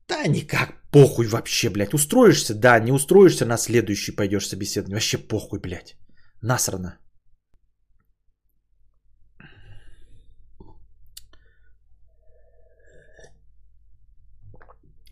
[0.08, 1.94] Да никак, похуй вообще, блядь.
[1.94, 2.54] Устроишься?
[2.54, 4.96] Да, не устроишься, на следующий пойдешь собеседование.
[4.96, 5.96] Вообще похуй, блядь.
[6.42, 6.98] Насрано.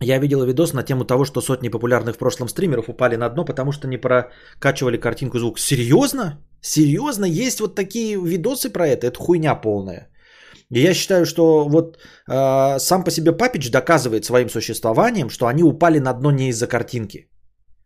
[0.01, 3.45] Я видел видос на тему того, что сотни популярных в прошлом стримеров упали на дно,
[3.45, 5.59] потому что не прокачивали картинку звук.
[5.59, 6.39] Серьезно?
[6.61, 7.25] Серьезно?
[7.25, 9.07] Есть вот такие видосы про это?
[9.07, 10.11] Это хуйня полная.
[10.71, 11.97] И я считаю, что вот
[12.29, 16.67] э, сам по себе Папич доказывает своим существованием, что они упали на дно не из-за
[16.67, 17.31] картинки.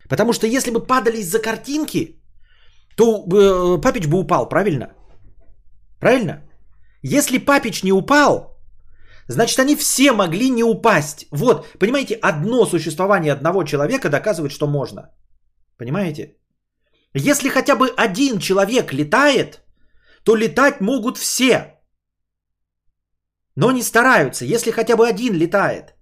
[0.09, 2.21] Потому что если бы падали из-за картинки,
[2.97, 4.87] то э, Папич бы упал, правильно?
[5.99, 6.41] Правильно?
[7.03, 8.50] Если Папич не упал,
[9.31, 11.27] значит они все могли не упасть.
[11.31, 15.01] Вот, понимаете, одно существование одного человека доказывает, что можно.
[15.77, 16.35] Понимаете?
[17.13, 19.61] Если хотя бы один человек летает,
[20.23, 21.79] то летать могут все.
[23.55, 25.95] Но не стараются, если хотя бы один летает.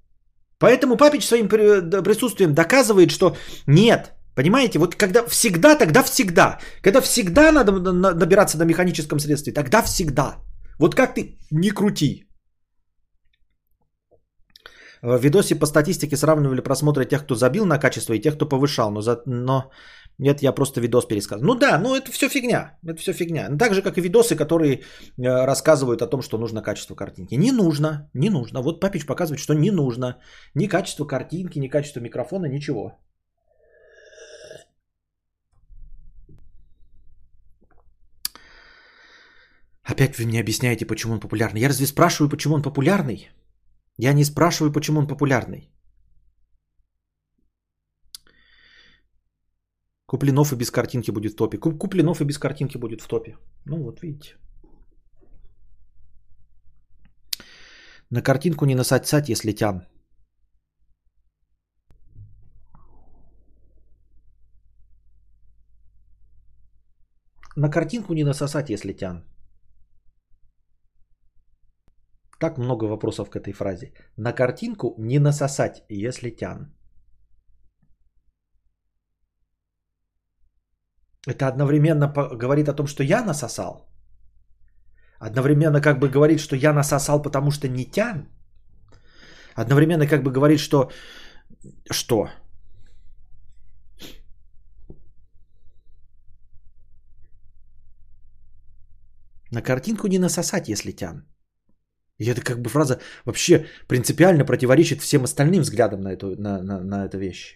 [0.59, 3.35] Поэтому Папич своим присутствием доказывает, что
[3.67, 4.11] нет.
[4.35, 6.59] Понимаете, вот когда всегда, тогда всегда.
[6.81, 7.71] Когда всегда надо
[8.13, 10.35] набираться на механическом средстве, тогда всегда.
[10.79, 12.28] Вот как ты не крути.
[15.01, 18.91] В видосе по статистике сравнивали просмотры тех, кто забил на качество и тех, кто повышал.
[18.91, 19.71] Но, за, но
[20.19, 21.53] нет, я просто видос пересказываю.
[21.53, 22.77] Ну да, ну это все фигня.
[22.83, 23.47] Это все фигня.
[23.49, 27.35] Ну, так же, как и видосы, которые э, рассказывают о том, что нужно качество картинки.
[27.35, 28.61] Не нужно, не нужно.
[28.61, 30.17] Вот Папич показывает, что не нужно.
[30.55, 32.99] Ни качество картинки, ни качество микрофона, ничего.
[39.83, 41.61] Опять вы мне объясняете, почему он популярный.
[41.61, 43.29] Я разве спрашиваю, почему он популярный?
[44.01, 45.69] Я не спрашиваю, почему он популярный.
[50.05, 51.57] Куплинов и без картинки будет в топе.
[51.57, 53.37] Куплинов и без картинки будет в топе.
[53.65, 54.37] Ну вот видите.
[58.09, 59.85] На картинку не насать-сать, если тян.
[67.57, 69.23] На картинку не насосать, если тян.
[72.39, 73.91] Так много вопросов к этой фразе.
[74.17, 76.73] На картинку не насосать, если тян.
[81.27, 83.89] Это одновременно говорит о том, что я насосал.
[85.19, 88.29] Одновременно как бы говорит, что я насосал, потому что не тян.
[89.55, 90.89] Одновременно как бы говорит, что...
[91.91, 92.29] Что?
[99.51, 101.25] На картинку не насосать, если тян.
[102.19, 106.83] И это как бы фраза вообще принципиально противоречит всем остальным взглядам на эту, на, на,
[106.83, 107.55] на эту вещь.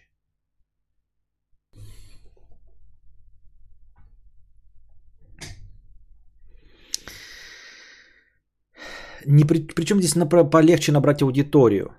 [9.25, 11.93] Не при, причем здесь на, полегче набрать аудиторию.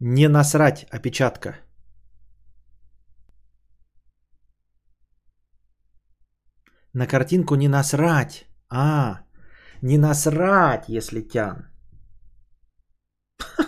[0.00, 1.58] Не насрать опечатка.
[6.94, 8.46] На картинку не насрать.
[8.68, 9.20] А,
[9.82, 11.66] не насрать, если тян.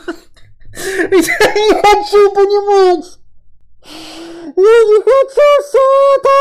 [0.73, 3.19] Я не хочу понимать.
[4.57, 5.85] Я не хочу все
[6.17, 6.33] это.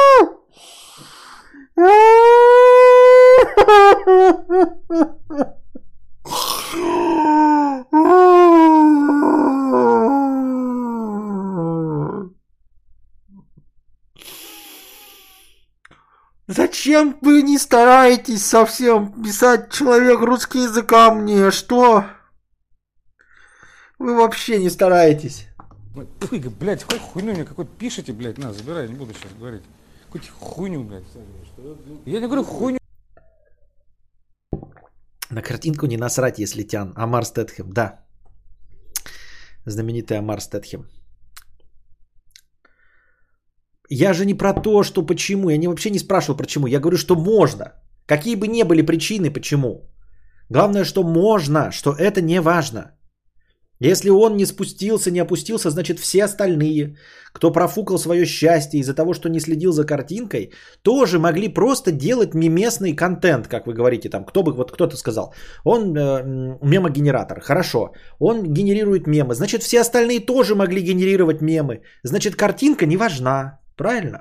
[16.53, 21.49] Зачем вы не стараетесь совсем писать человек русский языка мне?
[21.49, 22.05] Что?
[23.97, 25.47] Вы вообще не стараетесь.
[25.95, 29.63] Ой, блядь, хоть хуйню мне какой-то пишите, блядь, на, забирай, не буду сейчас говорить.
[30.05, 31.03] Какую-то хуйню, блядь.
[32.05, 32.79] Я не говорю хуйню.
[35.29, 36.91] На картинку не насрать, если тян.
[36.97, 38.05] Амар Стэтхэм, да.
[39.65, 40.85] Знаменитый Амар Стэтхэм.
[43.93, 45.49] Я же не про то, что почему.
[45.49, 46.67] Я не, вообще не спрашивал почему.
[46.67, 47.73] Я говорю, что можно.
[48.05, 49.81] Какие бы ни были причины, почему.
[50.49, 52.91] Главное, что можно, что это не важно.
[53.81, 56.95] Если он не спустился, не опустился, значит все остальные,
[57.33, 60.51] кто профукал свое счастье из-за того, что не следил за картинкой,
[60.83, 64.23] тоже могли просто делать мемесный контент, как вы говорите там.
[64.23, 65.33] Кто бы, вот кто-то сказал,
[65.65, 66.23] он э,
[66.61, 72.97] мемогенератор, хорошо, он генерирует мемы, значит все остальные тоже могли генерировать мемы, значит картинка не
[72.97, 74.17] важна, правильно?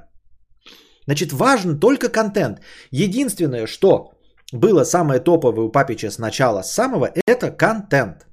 [1.07, 2.61] Значит важен только контент.
[2.91, 4.11] Единственное, что
[4.53, 8.27] было самое топовое у Папича с начала, с самого, это контент.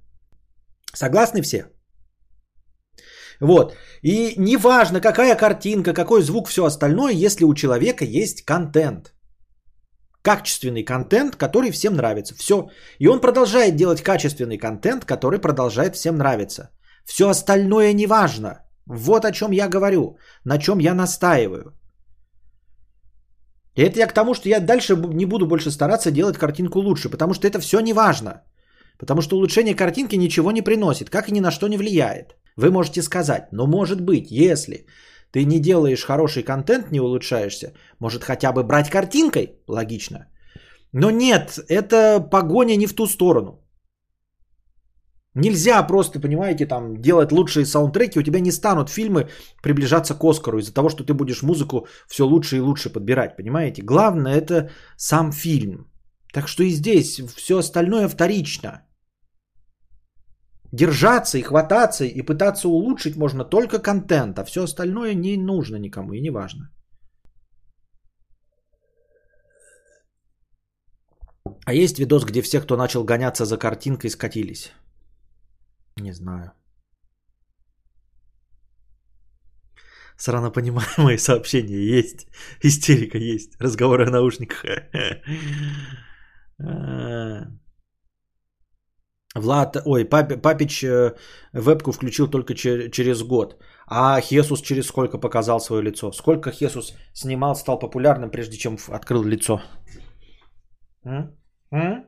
[0.93, 1.65] Согласны все?
[3.41, 3.75] Вот.
[4.03, 9.13] И неважно, какая картинка, какой звук, все остальное, если у человека есть контент.
[10.21, 12.35] Качественный контент, который всем нравится.
[12.35, 12.67] Все.
[12.99, 16.69] И он продолжает делать качественный контент, который продолжает всем нравиться.
[17.05, 18.66] Все остальное не важно.
[18.89, 21.73] Вот о чем я говорю, на чем я настаиваю.
[23.75, 27.09] И это я к тому, что я дальше не буду больше стараться делать картинку лучше,
[27.09, 28.43] потому что это все не важно.
[28.97, 32.35] Потому что улучшение картинки ничего не приносит, как и ни на что не влияет.
[32.55, 34.87] Вы можете сказать, но может быть, если
[35.31, 39.59] ты не делаешь хороший контент, не улучшаешься, может хотя бы брать картинкой?
[39.67, 40.27] Логично.
[40.93, 43.66] Но нет, это погоня не в ту сторону.
[45.39, 49.29] Нельзя просто, понимаете, там делать лучшие саундтреки, у тебя не станут фильмы
[49.61, 53.83] приближаться к Оскару из-за того, что ты будешь музыку все лучше и лучше подбирать, понимаете?
[53.83, 55.91] Главное это сам фильм.
[56.33, 58.81] Так что и здесь все остальное вторично.
[60.71, 66.13] Держаться и хвататься и пытаться улучшить можно только контент, а все остальное не нужно никому
[66.13, 66.71] и не важно.
[71.65, 74.73] А есть видос, где все, кто начал гоняться за картинкой, скатились?
[75.99, 76.51] Не знаю.
[80.17, 82.27] Срано понимаемые сообщения есть.
[82.63, 83.55] Истерика есть.
[83.61, 84.65] Разговоры о наушниках.
[89.35, 91.15] Влад, ой, пап, Папич э,
[91.53, 93.61] вебку включил только через год.
[93.85, 96.11] А Хесус через сколько показал свое лицо?
[96.11, 99.61] Сколько Хесус снимал, стал популярным, прежде чем открыл лицо?
[101.05, 101.37] М?
[101.71, 102.05] М?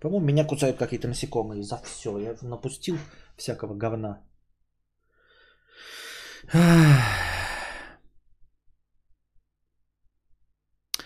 [0.00, 2.18] По-моему, меня кусают какие-то насекомые за все.
[2.18, 2.98] Я напустил
[3.36, 4.20] всякого говна.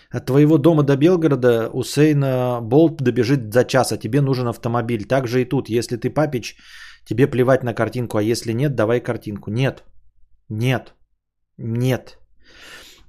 [0.09, 5.07] От твоего дома до Белгорода Усейна Болт добежит за час, а тебе нужен автомобиль.
[5.07, 5.69] Так же и тут.
[5.69, 6.55] Если ты папич,
[7.05, 9.51] тебе плевать на картинку, а если нет, давай картинку.
[9.51, 9.83] Нет.
[10.49, 10.93] Нет.
[11.57, 12.19] Нет.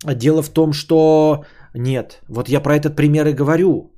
[0.03, 2.23] Дело в том, что нет.
[2.29, 3.94] Вот я про этот пример и говорю.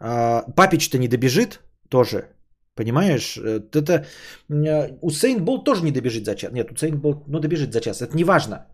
[0.00, 2.28] А, папич-то не добежит тоже.
[2.74, 3.36] Понимаешь?
[3.36, 4.06] Э, это
[4.48, 6.52] э, Усейн Болт тоже не добежит за час.
[6.52, 8.00] Нет, Усейн Болт, ну добежит за час.
[8.00, 8.66] Это не важно.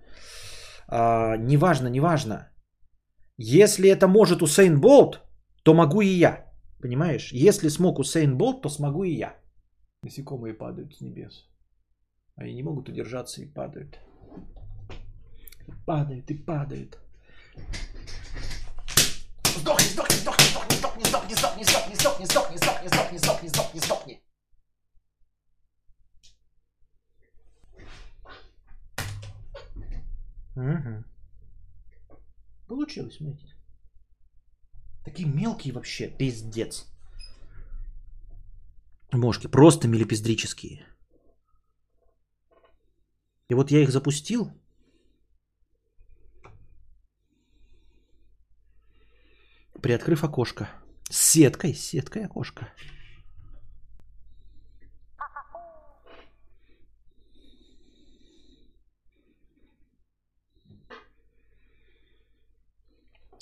[0.89, 2.49] А, не важно, не важно.
[3.39, 5.21] Если это может Усейн Болт,
[5.63, 6.47] то могу и я.
[6.81, 7.33] Понимаешь?
[7.33, 9.35] Если смог Усейн Болт, то смогу и я.
[10.03, 11.49] Насекомые падают с небес.
[12.37, 13.99] Они не могут удержаться и падают.
[15.87, 16.99] Падают и падают.
[19.57, 24.23] Сдохни, сдохни, сдохни, сдохни, сдохни, сдохни, сдохни, сдохни, сдохни, сдохни, сдохни, сдохни, сдохни, сдохни.
[30.57, 31.05] Угу.
[32.69, 33.55] Получилось, смотрите.
[35.05, 36.87] Такие мелкие вообще, пиздец.
[39.13, 40.87] Мошки, просто мелепиздрические.
[43.49, 44.53] И вот я их запустил,
[49.83, 50.69] приоткрыв окошко.
[51.09, 52.69] С сеткой, с сеткой окошко.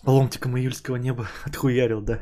[0.05, 2.21] Ломтиком июльского неба отхуярил, да.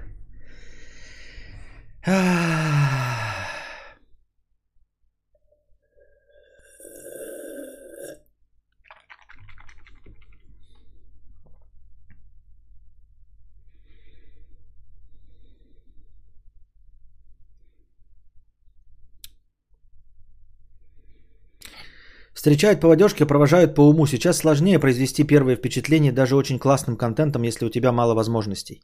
[22.42, 24.06] Встречают по одежке, провожают по уму.
[24.06, 28.82] Сейчас сложнее произвести первое впечатление даже очень классным контентом, если у тебя мало возможностей.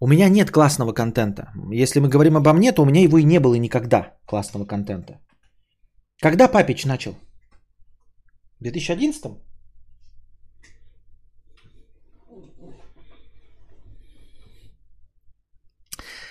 [0.00, 1.50] У меня нет классного контента.
[1.72, 5.14] Если мы говорим обо мне, то у меня его и не было никогда классного контента.
[6.20, 7.16] Когда Папич начал?
[8.60, 9.24] В 2011?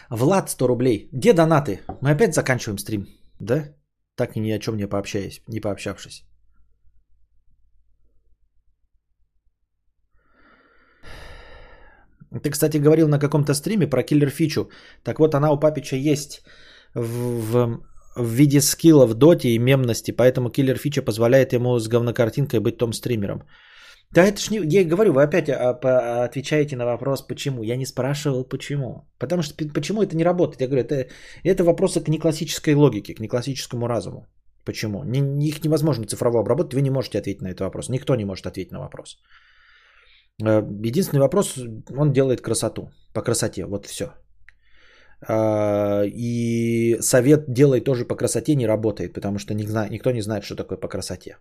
[0.10, 1.10] Влад 100 рублей.
[1.12, 1.82] Где донаты?
[2.00, 3.08] Мы опять заканчиваем стрим,
[3.42, 3.76] да?
[4.16, 6.31] Так и ни о чем не пообщаясь, не пообщавшись.
[12.40, 14.70] Ты, кстати, говорил на каком-то стриме про киллер фичу.
[15.04, 16.44] Так вот, она у Папича есть
[16.96, 17.80] в, в,
[18.16, 22.78] в виде скилла в доте и мемности, поэтому киллер фича позволяет ему с говнокартинкой быть
[22.78, 23.44] том стримером.
[24.14, 24.60] Да это ж не...
[24.64, 27.64] Я говорю, вы опять а, отвечаете на вопрос, почему.
[27.64, 29.08] Я не спрашивал, почему.
[29.20, 30.62] Потому что почему это не работает.
[30.62, 31.10] Я говорю, это,
[31.44, 34.28] это вопросы к неклассической логике, к неклассическому разуму.
[34.66, 35.04] Почему?
[35.04, 37.90] Не, их невозможно цифрово обработать, вы не можете ответить на этот вопрос.
[37.90, 39.18] Никто не может ответить на вопрос.
[40.42, 41.60] Э, единственный вопрос,
[41.98, 44.14] он делает красоту, по красоте, вот все.
[45.28, 50.56] А, и совет делай тоже по красоте не работает, потому что никто не знает, что
[50.56, 51.38] такое по красоте.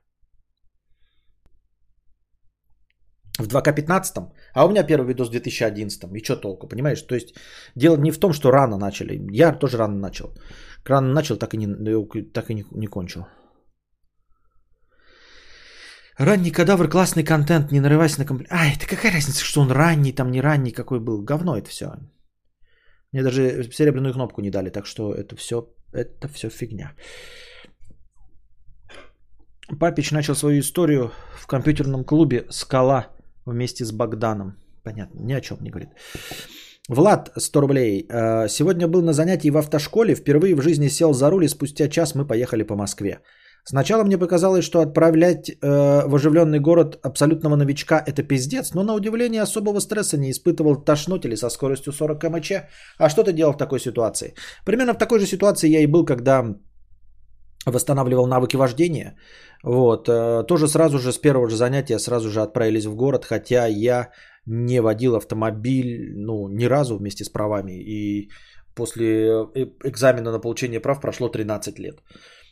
[3.39, 6.03] в 2К15, а у меня первый видос в 2011.
[6.15, 7.03] И что толку, понимаешь?
[7.03, 7.35] То есть
[7.75, 9.21] дело не в том, что рано начали.
[9.33, 10.35] Я тоже рано начал.
[10.85, 11.67] Рано начал, так и не,
[12.33, 13.27] так и не, не кончил.
[16.21, 18.53] Ранний кадавр, классный контент, не нарывайся на комплимент.
[18.53, 21.25] Ай, это какая разница, что он ранний, там не ранний, какой был.
[21.25, 21.87] Говно это все.
[23.13, 26.93] Мне даже серебряную кнопку не дали, так что это все, это все фигня.
[29.79, 33.07] Папич начал свою историю в компьютерном клубе «Скала»
[33.47, 34.57] вместе с Богданом.
[34.85, 35.89] Понятно, ни о чем не говорит.
[36.89, 38.07] Влад, 100 рублей.
[38.11, 41.89] Э, сегодня был на занятии в автошколе, впервые в жизни сел за руль и спустя
[41.89, 43.21] час мы поехали по Москве.
[43.65, 45.57] Сначала мне показалось, что отправлять э,
[46.07, 51.25] в оживленный город абсолютного новичка это пиздец, но на удивление особого стресса не испытывал тошноть
[51.25, 52.69] или со скоростью 40 км/ч.
[52.99, 54.35] А что ты делал в такой ситуации?
[54.65, 56.45] Примерно в такой же ситуации я и был, когда
[57.67, 59.17] восстанавливал навыки вождения.
[59.63, 63.67] Вот, э, тоже сразу же с первого же занятия сразу же отправились в город, хотя
[63.67, 64.11] я
[64.47, 67.73] не водил автомобиль, ну, ни разу вместе с правами.
[67.73, 68.31] И
[68.75, 69.07] после
[69.55, 72.03] э, экзамена на получение прав прошло 13 лет.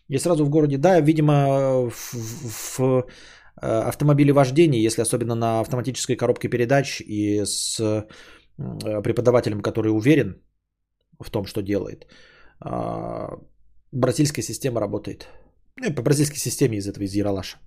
[0.09, 2.15] И сразу в городе, да, видимо, в,
[2.79, 8.07] в э, автомобиле вождения, если особенно на автоматической коробке передач и с
[9.05, 10.43] преподавателем, который уверен
[11.21, 12.07] в том, что делает,
[12.61, 13.39] а,
[13.93, 15.29] бразильская система работает.
[15.77, 17.59] Ну, по бразильской системе из этого, из Яралаша.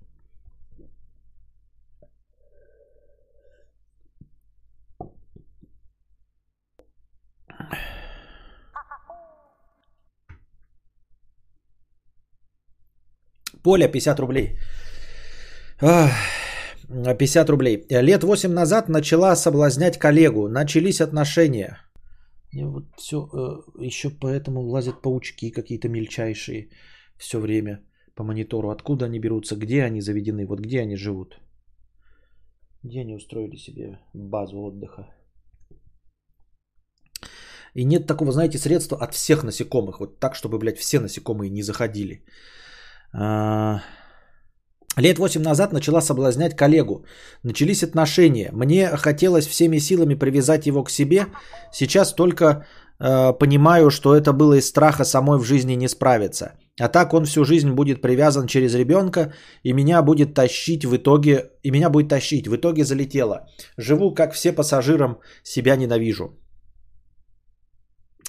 [13.62, 14.58] Поля, 50 рублей.
[15.78, 17.86] 50 рублей.
[17.90, 20.48] Лет 8 назад начала соблазнять коллегу.
[20.48, 21.78] Начались отношения.
[22.52, 26.68] И вот все, э, еще поэтому лазят паучки какие-то мельчайшие
[27.16, 27.80] все время
[28.14, 28.70] по монитору.
[28.70, 31.40] Откуда они берутся, где они заведены, вот где они живут.
[32.82, 35.06] Где они устроили себе базу отдыха.
[37.74, 40.00] И нет такого, знаете, средства от всех насекомых.
[40.00, 42.24] Вот так, чтобы, блядь, все насекомые не заходили.
[43.14, 43.80] А,
[44.96, 47.04] лет 8 назад начала соблазнять коллегу.
[47.42, 48.50] Начались отношения.
[48.52, 51.26] Мне хотелось всеми силами привязать его к себе.
[51.72, 52.44] Сейчас только
[52.98, 56.52] э, понимаю, что это было из страха самой в жизни не справиться.
[56.80, 61.50] А так он всю жизнь будет привязан через ребенка и меня будет тащить в итоге,
[61.62, 62.46] и меня будет тащить.
[62.48, 63.46] В итоге залетело.
[63.76, 66.38] Живу как все пассажирам, себя ненавижу.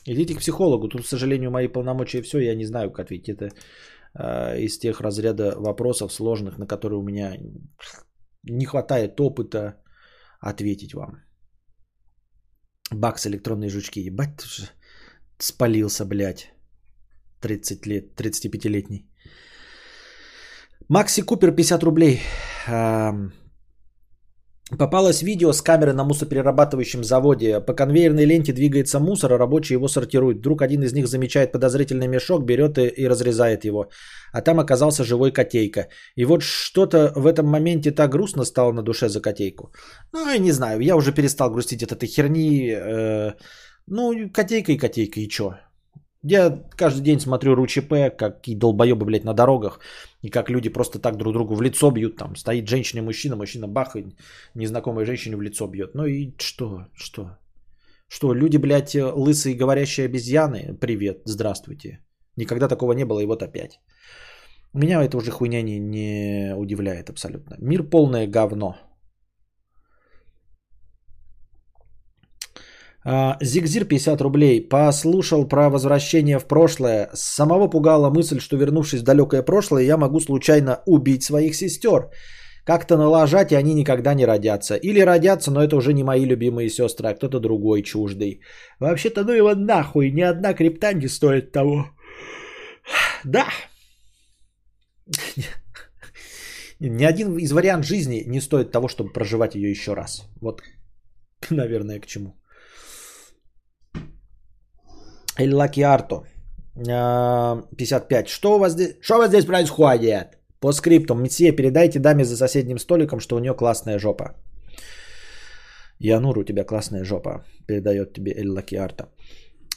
[0.05, 0.89] Идите к психологу.
[0.89, 3.29] Тут, к сожалению, мои полномочия все, я не знаю, как ответить.
[3.29, 3.51] Это
[4.16, 7.38] из тех разряда вопросов сложных, на которые у меня
[8.43, 9.82] не хватает опыта
[10.39, 11.24] ответить вам.
[12.91, 13.99] Бакс электронные жучки.
[13.99, 14.70] Ебать, ты же
[15.39, 16.53] спалился, блядь.
[17.41, 19.09] 30 лет, 35-летний.
[20.89, 22.22] Макси Купер 50 рублей.
[24.72, 27.59] Попалось видео с камеры на мусоперерабатывающем заводе.
[27.59, 30.38] По конвейерной ленте двигается мусор, а рабочие его сортируют.
[30.38, 33.89] Вдруг один из них замечает подозрительный мешок, берет и, и разрезает его.
[34.32, 35.89] А там оказался живой котейка.
[36.16, 39.74] И вот что-то в этом моменте так грустно стало на душе за котейку.
[40.14, 42.72] Ну, я не знаю, я уже перестал грустить от этой херни.
[42.72, 43.34] Э,
[43.86, 45.57] ну, котейка и котейка, и чё?
[46.26, 49.80] Я каждый день смотрю РУЧП, какие долбоебы, блядь, на дорогах,
[50.21, 53.36] и как люди просто так друг другу в лицо бьют, там стоит женщина и мужчина,
[53.36, 54.05] мужчина бах, и
[54.55, 55.95] незнакомая женщина в лицо бьет.
[55.95, 57.38] Ну и что, что?
[58.07, 60.78] Что, люди, блядь, лысые говорящие обезьяны?
[60.80, 61.99] Привет, здравствуйте.
[62.38, 63.82] Никогда такого не было, и вот опять.
[64.74, 67.57] Меня это уже хуйня не, не удивляет абсолютно.
[67.59, 68.76] Мир полное говно.
[73.06, 74.70] Зигзир 50 рублей.
[74.70, 77.10] Послушал про возвращение в прошлое.
[77.14, 82.10] Самого пугала мысль, что вернувшись в далекое прошлое, я могу случайно убить своих сестер.
[82.66, 84.76] Как-то налажать, и они никогда не родятся.
[84.76, 88.39] Или родятся, но это уже не мои любимые сестры, а кто-то другой чуждый.
[88.80, 91.89] Вообще-то, ну его нахуй, ни одна крипта не стоит того.
[93.26, 93.45] Да.
[96.80, 100.28] Ни один из вариант жизни не стоит того, чтобы проживать ее еще раз.
[100.41, 100.62] Вот,
[101.49, 102.34] наверное, к чему.
[105.39, 106.23] Или Лаки Арто.
[106.75, 108.27] 55.
[108.27, 110.38] Что у вас здесь, что у вас здесь происходит?
[110.59, 111.15] По скрипту.
[111.15, 114.36] Месье, передайте даме за соседним столиком, что у нее классная жопа.
[115.99, 117.45] Янур, у тебя классная жопа.
[117.67, 119.09] Передает тебе Эль Лакиарта.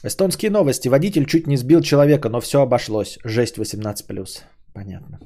[0.03, 0.89] Эстонские новости.
[0.89, 3.19] Водитель чуть не сбил человека, но все обошлось.
[3.23, 4.43] Жесть 18+.
[4.73, 5.19] Понятно.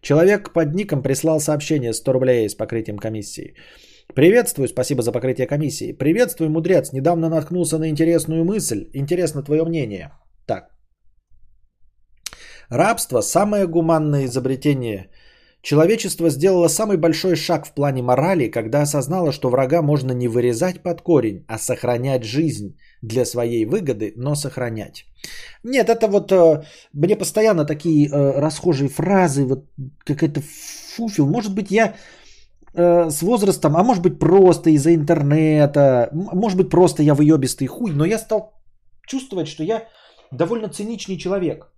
[0.00, 3.54] Человек под ником прислал сообщение 100 рублей с покрытием комиссии.
[4.12, 5.92] Приветствую, спасибо за покрытие комиссии.
[5.92, 6.92] Приветствую, мудрец.
[6.92, 8.88] Недавно наткнулся на интересную мысль.
[8.92, 10.12] Интересно твое мнение.
[10.46, 10.70] Так.
[12.68, 15.10] Рабство– самое гуманное изобретение
[15.64, 20.82] Человечество сделало самый большой шаг в плане морали, когда осознало, что врага можно не вырезать
[20.82, 25.06] под корень, а сохранять жизнь для своей выгоды, но сохранять.
[25.64, 29.64] Нет, это вот э, мне постоянно такие э, расхожие фразы, вот
[30.04, 30.42] какая-то
[30.96, 31.26] фуфел.
[31.26, 31.94] Может быть, я
[32.74, 37.92] э, с возрастом, а может быть просто из-за интернета, может быть просто я выебистый хуй,
[37.92, 38.52] но я стал
[39.06, 39.88] чувствовать, что я
[40.30, 41.70] довольно циничный человек.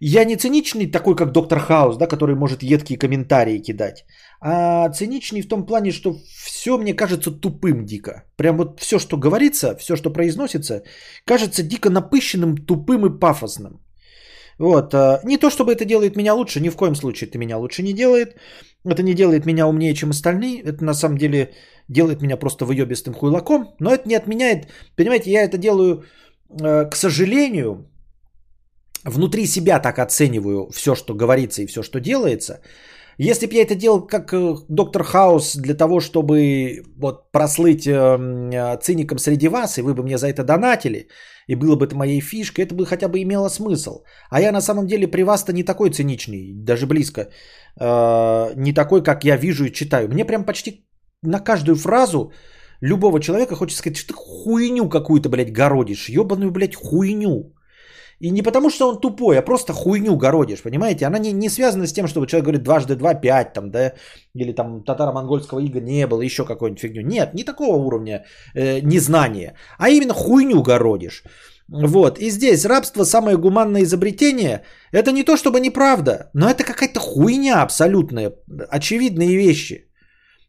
[0.00, 4.04] Я не циничный такой, как доктор Хаус, да, который может едкие комментарии кидать,
[4.40, 6.14] а циничный в том плане, что
[6.44, 8.24] все мне кажется тупым дико.
[8.36, 10.82] Прям вот все, что говорится, все, что произносится,
[11.24, 13.80] кажется дико напыщенным, тупым и пафосным.
[14.58, 14.94] Вот.
[14.94, 17.82] А, не то, чтобы это делает меня лучше, ни в коем случае это меня лучше
[17.82, 18.36] не делает.
[18.84, 20.62] Это не делает меня умнее, чем остальные.
[20.62, 21.54] Это на самом деле
[21.88, 23.74] делает меня просто выебистым хуйлаком.
[23.80, 26.04] Но это не отменяет, понимаете, я это делаю,
[26.50, 27.90] э, к сожалению,
[29.04, 32.60] внутри себя так оцениваю все, что говорится и все, что делается.
[33.20, 37.92] Если бы я это делал как э, доктор Хаус для того, чтобы вот прослыть э,
[37.92, 41.08] э, циником среди вас, и вы бы мне за это донатили,
[41.48, 44.04] и было бы это моей фишкой, это бы хотя бы имело смысл.
[44.30, 47.28] А я на самом деле при вас-то не такой циничный, даже близко,
[47.80, 50.08] не такой, как я вижу и читаю.
[50.08, 50.86] Мне прям почти
[51.22, 52.32] на каждую фразу
[52.80, 57.54] любого человека хочется сказать, что ты хуйню какую-то, блядь, городишь, ебаную, блядь, хуйню.
[58.20, 61.06] И не потому, что он тупой, а просто хуйню городишь, понимаете?
[61.06, 63.92] Она не, не связана с тем, чтобы человек говорит дважды два, пять, там, да,
[64.34, 67.02] или там татаро-монгольского ига не было, еще какую-нибудь фигню.
[67.02, 71.22] Нет, не такого уровня э, незнания, а именно хуйню городишь.
[71.68, 76.98] Вот, и здесь рабство самое гуманное изобретение, это не то чтобы неправда, но это какая-то
[76.98, 78.32] хуйня абсолютная,
[78.70, 79.87] очевидные вещи.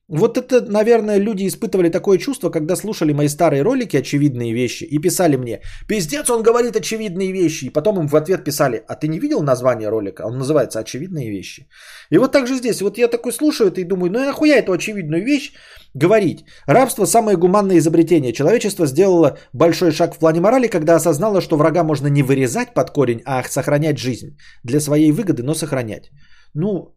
[0.10, 4.97] Вот это, наверное, люди испытывали такое чувство, когда слушали мои старые ролики «Очевидные вещи» и
[4.97, 7.66] писали мне «Пиздец, он говорит очевидные вещи».
[7.66, 10.24] И потом им в ответ писали «А ты не видел название ролика?
[10.26, 11.68] Он называется «Очевидные вещи».
[12.10, 12.82] И вот так же здесь.
[12.82, 15.53] Вот я такой слушаю это и думаю, ну нахуя эту очевидную вещь
[15.93, 16.43] говорить?
[16.66, 18.34] Рабство– самое гуманное изобретение.
[18.34, 22.89] Человечество сделало большой шаг в плане морали, когда осознало, что врага можно не вырезать под
[22.89, 24.38] корень, а сохранять жизнь.
[24.64, 26.10] Для своей выгоды, но сохранять.
[26.55, 26.95] Ну,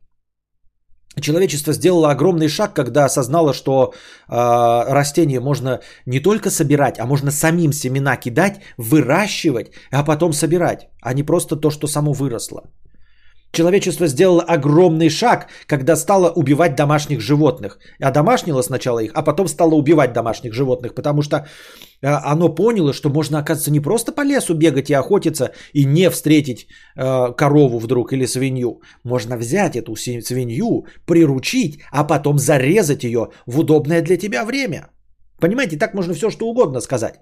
[1.20, 7.30] Человечество сделало огромный шаг, когда осознало, что э, растение можно не только собирать, а можно
[7.30, 12.62] самим семена кидать, выращивать, а потом собирать, а не просто то, что само выросло.
[13.52, 17.78] Человечество сделало огромный шаг, когда стало убивать домашних животных.
[18.00, 21.36] А домашнило сначала их, а потом стало убивать домашних животных, потому что
[22.02, 26.08] а, оно поняло, что можно, оказывается, не просто по лесу бегать и охотиться и не
[26.08, 28.80] встретить э, корову вдруг или свинью.
[29.04, 34.88] Можно взять эту свинью, приручить, а потом зарезать ее в удобное для тебя время.
[35.40, 37.16] Понимаете, так можно все что угодно сказать.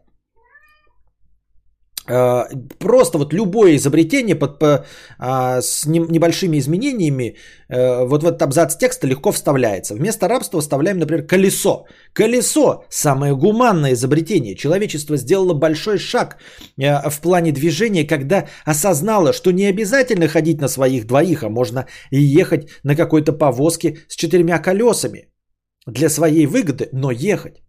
[2.10, 2.44] Э,
[2.78, 4.84] просто вот любое изобретение под, по,
[5.18, 7.36] а, с небольшими изменениями
[7.68, 9.94] э, вот в этот абзац текста легко вставляется.
[9.94, 11.84] Вместо рабства вставляем, например, колесо.
[12.12, 14.56] Колесо– самое гуманное изобретение.
[14.56, 16.38] Человечество сделало большой шаг
[16.78, 21.86] э, в плане движения, когда осознало, что не обязательно ходить на своих двоих, а можно
[22.10, 25.28] и ехать на какой-то повозке с четырьмя колесами
[25.86, 27.62] для своей выгоды, но ехать.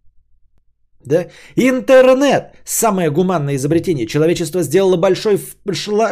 [1.04, 1.26] Да?
[1.56, 4.06] Интернет– самое гуманное изобретение.
[4.06, 5.38] Человечество сделало большой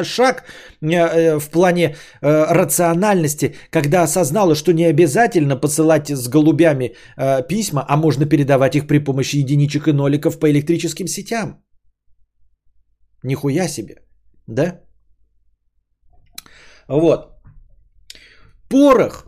[0.03, 0.45] шаг
[0.81, 6.97] э, э, в плане э, рациональности, когда осознало, что не обязательно посылать с голубями
[7.49, 11.63] письма, а можно передавать их при помощи единичек и ноликов по электрическим сетям.
[13.23, 13.95] Нихуя себе.
[14.47, 14.81] Да?
[16.89, 17.31] Вот.
[18.69, 19.27] Порох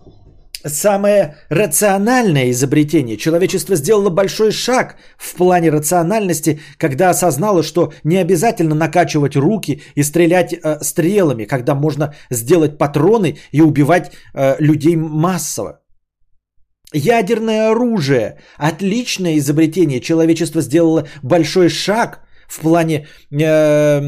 [0.65, 3.17] самое рациональное изобретение.
[3.17, 10.03] Человечество сделало большой шаг в плане рациональности, когда осознало, что не обязательно накачивать руки и
[10.03, 15.81] стрелять э, стрелами, когда можно сделать патроны и убивать э, людей массово.
[16.93, 18.39] Ядерное оружие.
[18.59, 20.01] Отличное изобретение.
[20.01, 24.01] Человечество сделало большой шаг в плане э,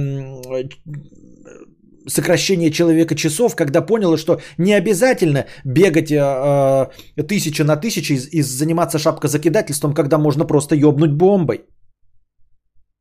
[2.07, 6.17] сокращение человека часов, когда поняла, что не обязательно бегать э,
[7.17, 11.65] э, тысяча на тысячу и, и заниматься шапкозакидательством, когда можно просто ёбнуть бомбой.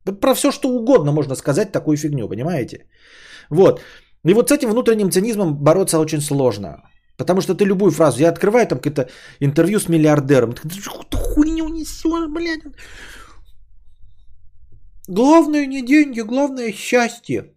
[0.06, 2.86] Вот про все, что угодно можно сказать такую фигню, понимаете?
[3.49, 3.82] Вот.
[4.26, 6.78] И вот с этим внутренним цинизмом бороться очень сложно.
[7.18, 12.30] Потому что ты любую фразу, я открываю там какое-то интервью с миллиардером, ты хуйню несешь,
[12.30, 12.64] блядь.
[15.08, 17.53] Главное не деньги, главное счастье.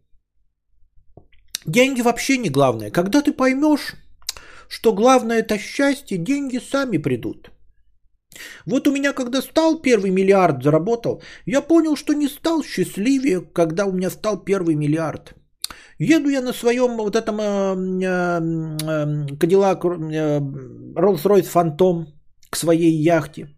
[1.67, 2.91] Деньги вообще не главное.
[2.91, 3.95] Когда ты поймешь,
[4.69, 7.51] что главное это счастье, деньги сами придут.
[8.67, 13.87] Вот у меня, когда стал первый миллиард заработал, я понял, что не стал счастливее, когда
[13.87, 15.35] у меня стал первый миллиард.
[15.99, 17.75] Еду я на своем вот этом э,
[20.95, 22.07] Rolls-Royce Phantom
[22.51, 23.49] к своей яхте.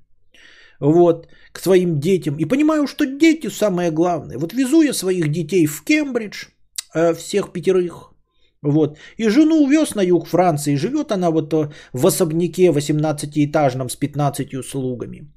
[0.81, 2.37] Вот, к своим детям.
[2.39, 4.39] И понимаю, что дети самое главное.
[4.39, 6.47] Вот везу я своих детей в Кембридж,
[7.15, 8.15] всех пятерых.
[8.63, 8.99] Вот.
[9.19, 10.77] И жену увез на юг Франции.
[10.77, 15.33] Живет она вот э, в особняке 18-этажном с 15 слугами.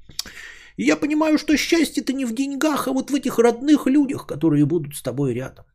[0.78, 4.66] И я понимаю, что счастье-то не в деньгах, а вот в этих родных людях, которые
[4.66, 5.66] будут с тобой рядом.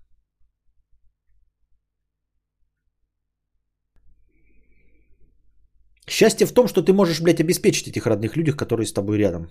[6.09, 9.49] Счастье в том, что ты можешь, блядь, обеспечить этих родных людях, которые с тобой рядом.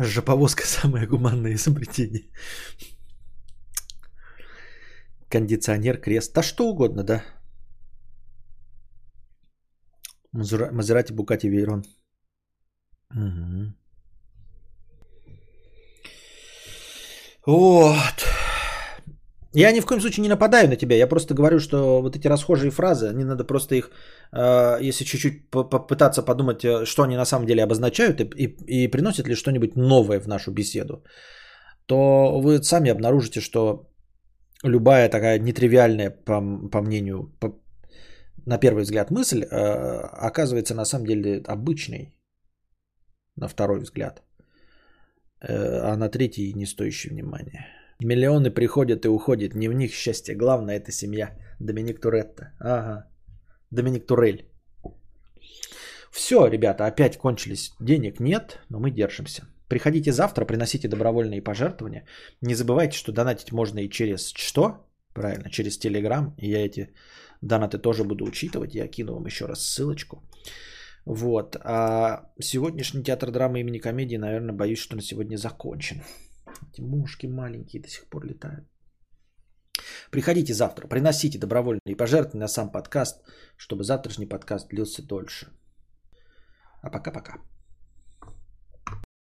[0.00, 2.24] Жоповозка самое гуманное изобретение.
[5.28, 6.32] Кондиционер, крест.
[6.34, 7.22] Да что угодно, да.
[10.32, 11.84] Мазерати, Букати, Вейрон.
[13.10, 13.74] Угу.
[17.46, 18.29] Вот.
[19.54, 20.96] Я ни в коем случае не нападаю на тебя.
[20.96, 23.90] Я просто говорю, что вот эти расхожие фразы, не надо просто их,
[24.32, 28.90] э, если чуть-чуть попытаться подумать, э, что они на самом деле обозначают и, и, и
[28.90, 31.02] приносят ли что-нибудь новое в нашу беседу,
[31.86, 33.90] то вы сами обнаружите, что
[34.62, 36.40] любая такая нетривиальная, по,
[36.70, 37.60] по мнению, по,
[38.46, 42.14] на первый взгляд мысль, э, оказывается на самом деле обычной,
[43.36, 44.22] на второй взгляд,
[45.40, 47.79] а на третий не стоящий внимания.
[48.02, 50.34] Миллионы приходят и уходят, не в них счастье.
[50.34, 51.36] Главное это семья.
[51.60, 52.52] Доминик Туретто.
[52.58, 53.06] Ага.
[53.70, 54.46] Доминик Турель.
[56.10, 57.72] Все, ребята, опять кончились.
[57.80, 59.42] Денег нет, но мы держимся.
[59.68, 62.04] Приходите завтра, приносите добровольные пожертвования.
[62.42, 64.86] Не забывайте, что донатить можно и через что?
[65.14, 66.34] Правильно, через Телеграм.
[66.38, 66.92] И я эти
[67.42, 68.74] донаты тоже буду учитывать.
[68.74, 70.22] Я кину вам еще раз ссылочку.
[71.04, 71.56] Вот.
[71.62, 76.02] А сегодняшний театр драмы имени комедии, наверное, боюсь, что на сегодня закончен.
[76.72, 78.66] Эти мушки маленькие до сих пор летают.
[80.10, 83.22] Приходите завтра, приносите добровольные пожертвования на сам подкаст,
[83.56, 85.48] чтобы завтрашний подкаст длился дольше.
[86.82, 87.38] А пока-пока.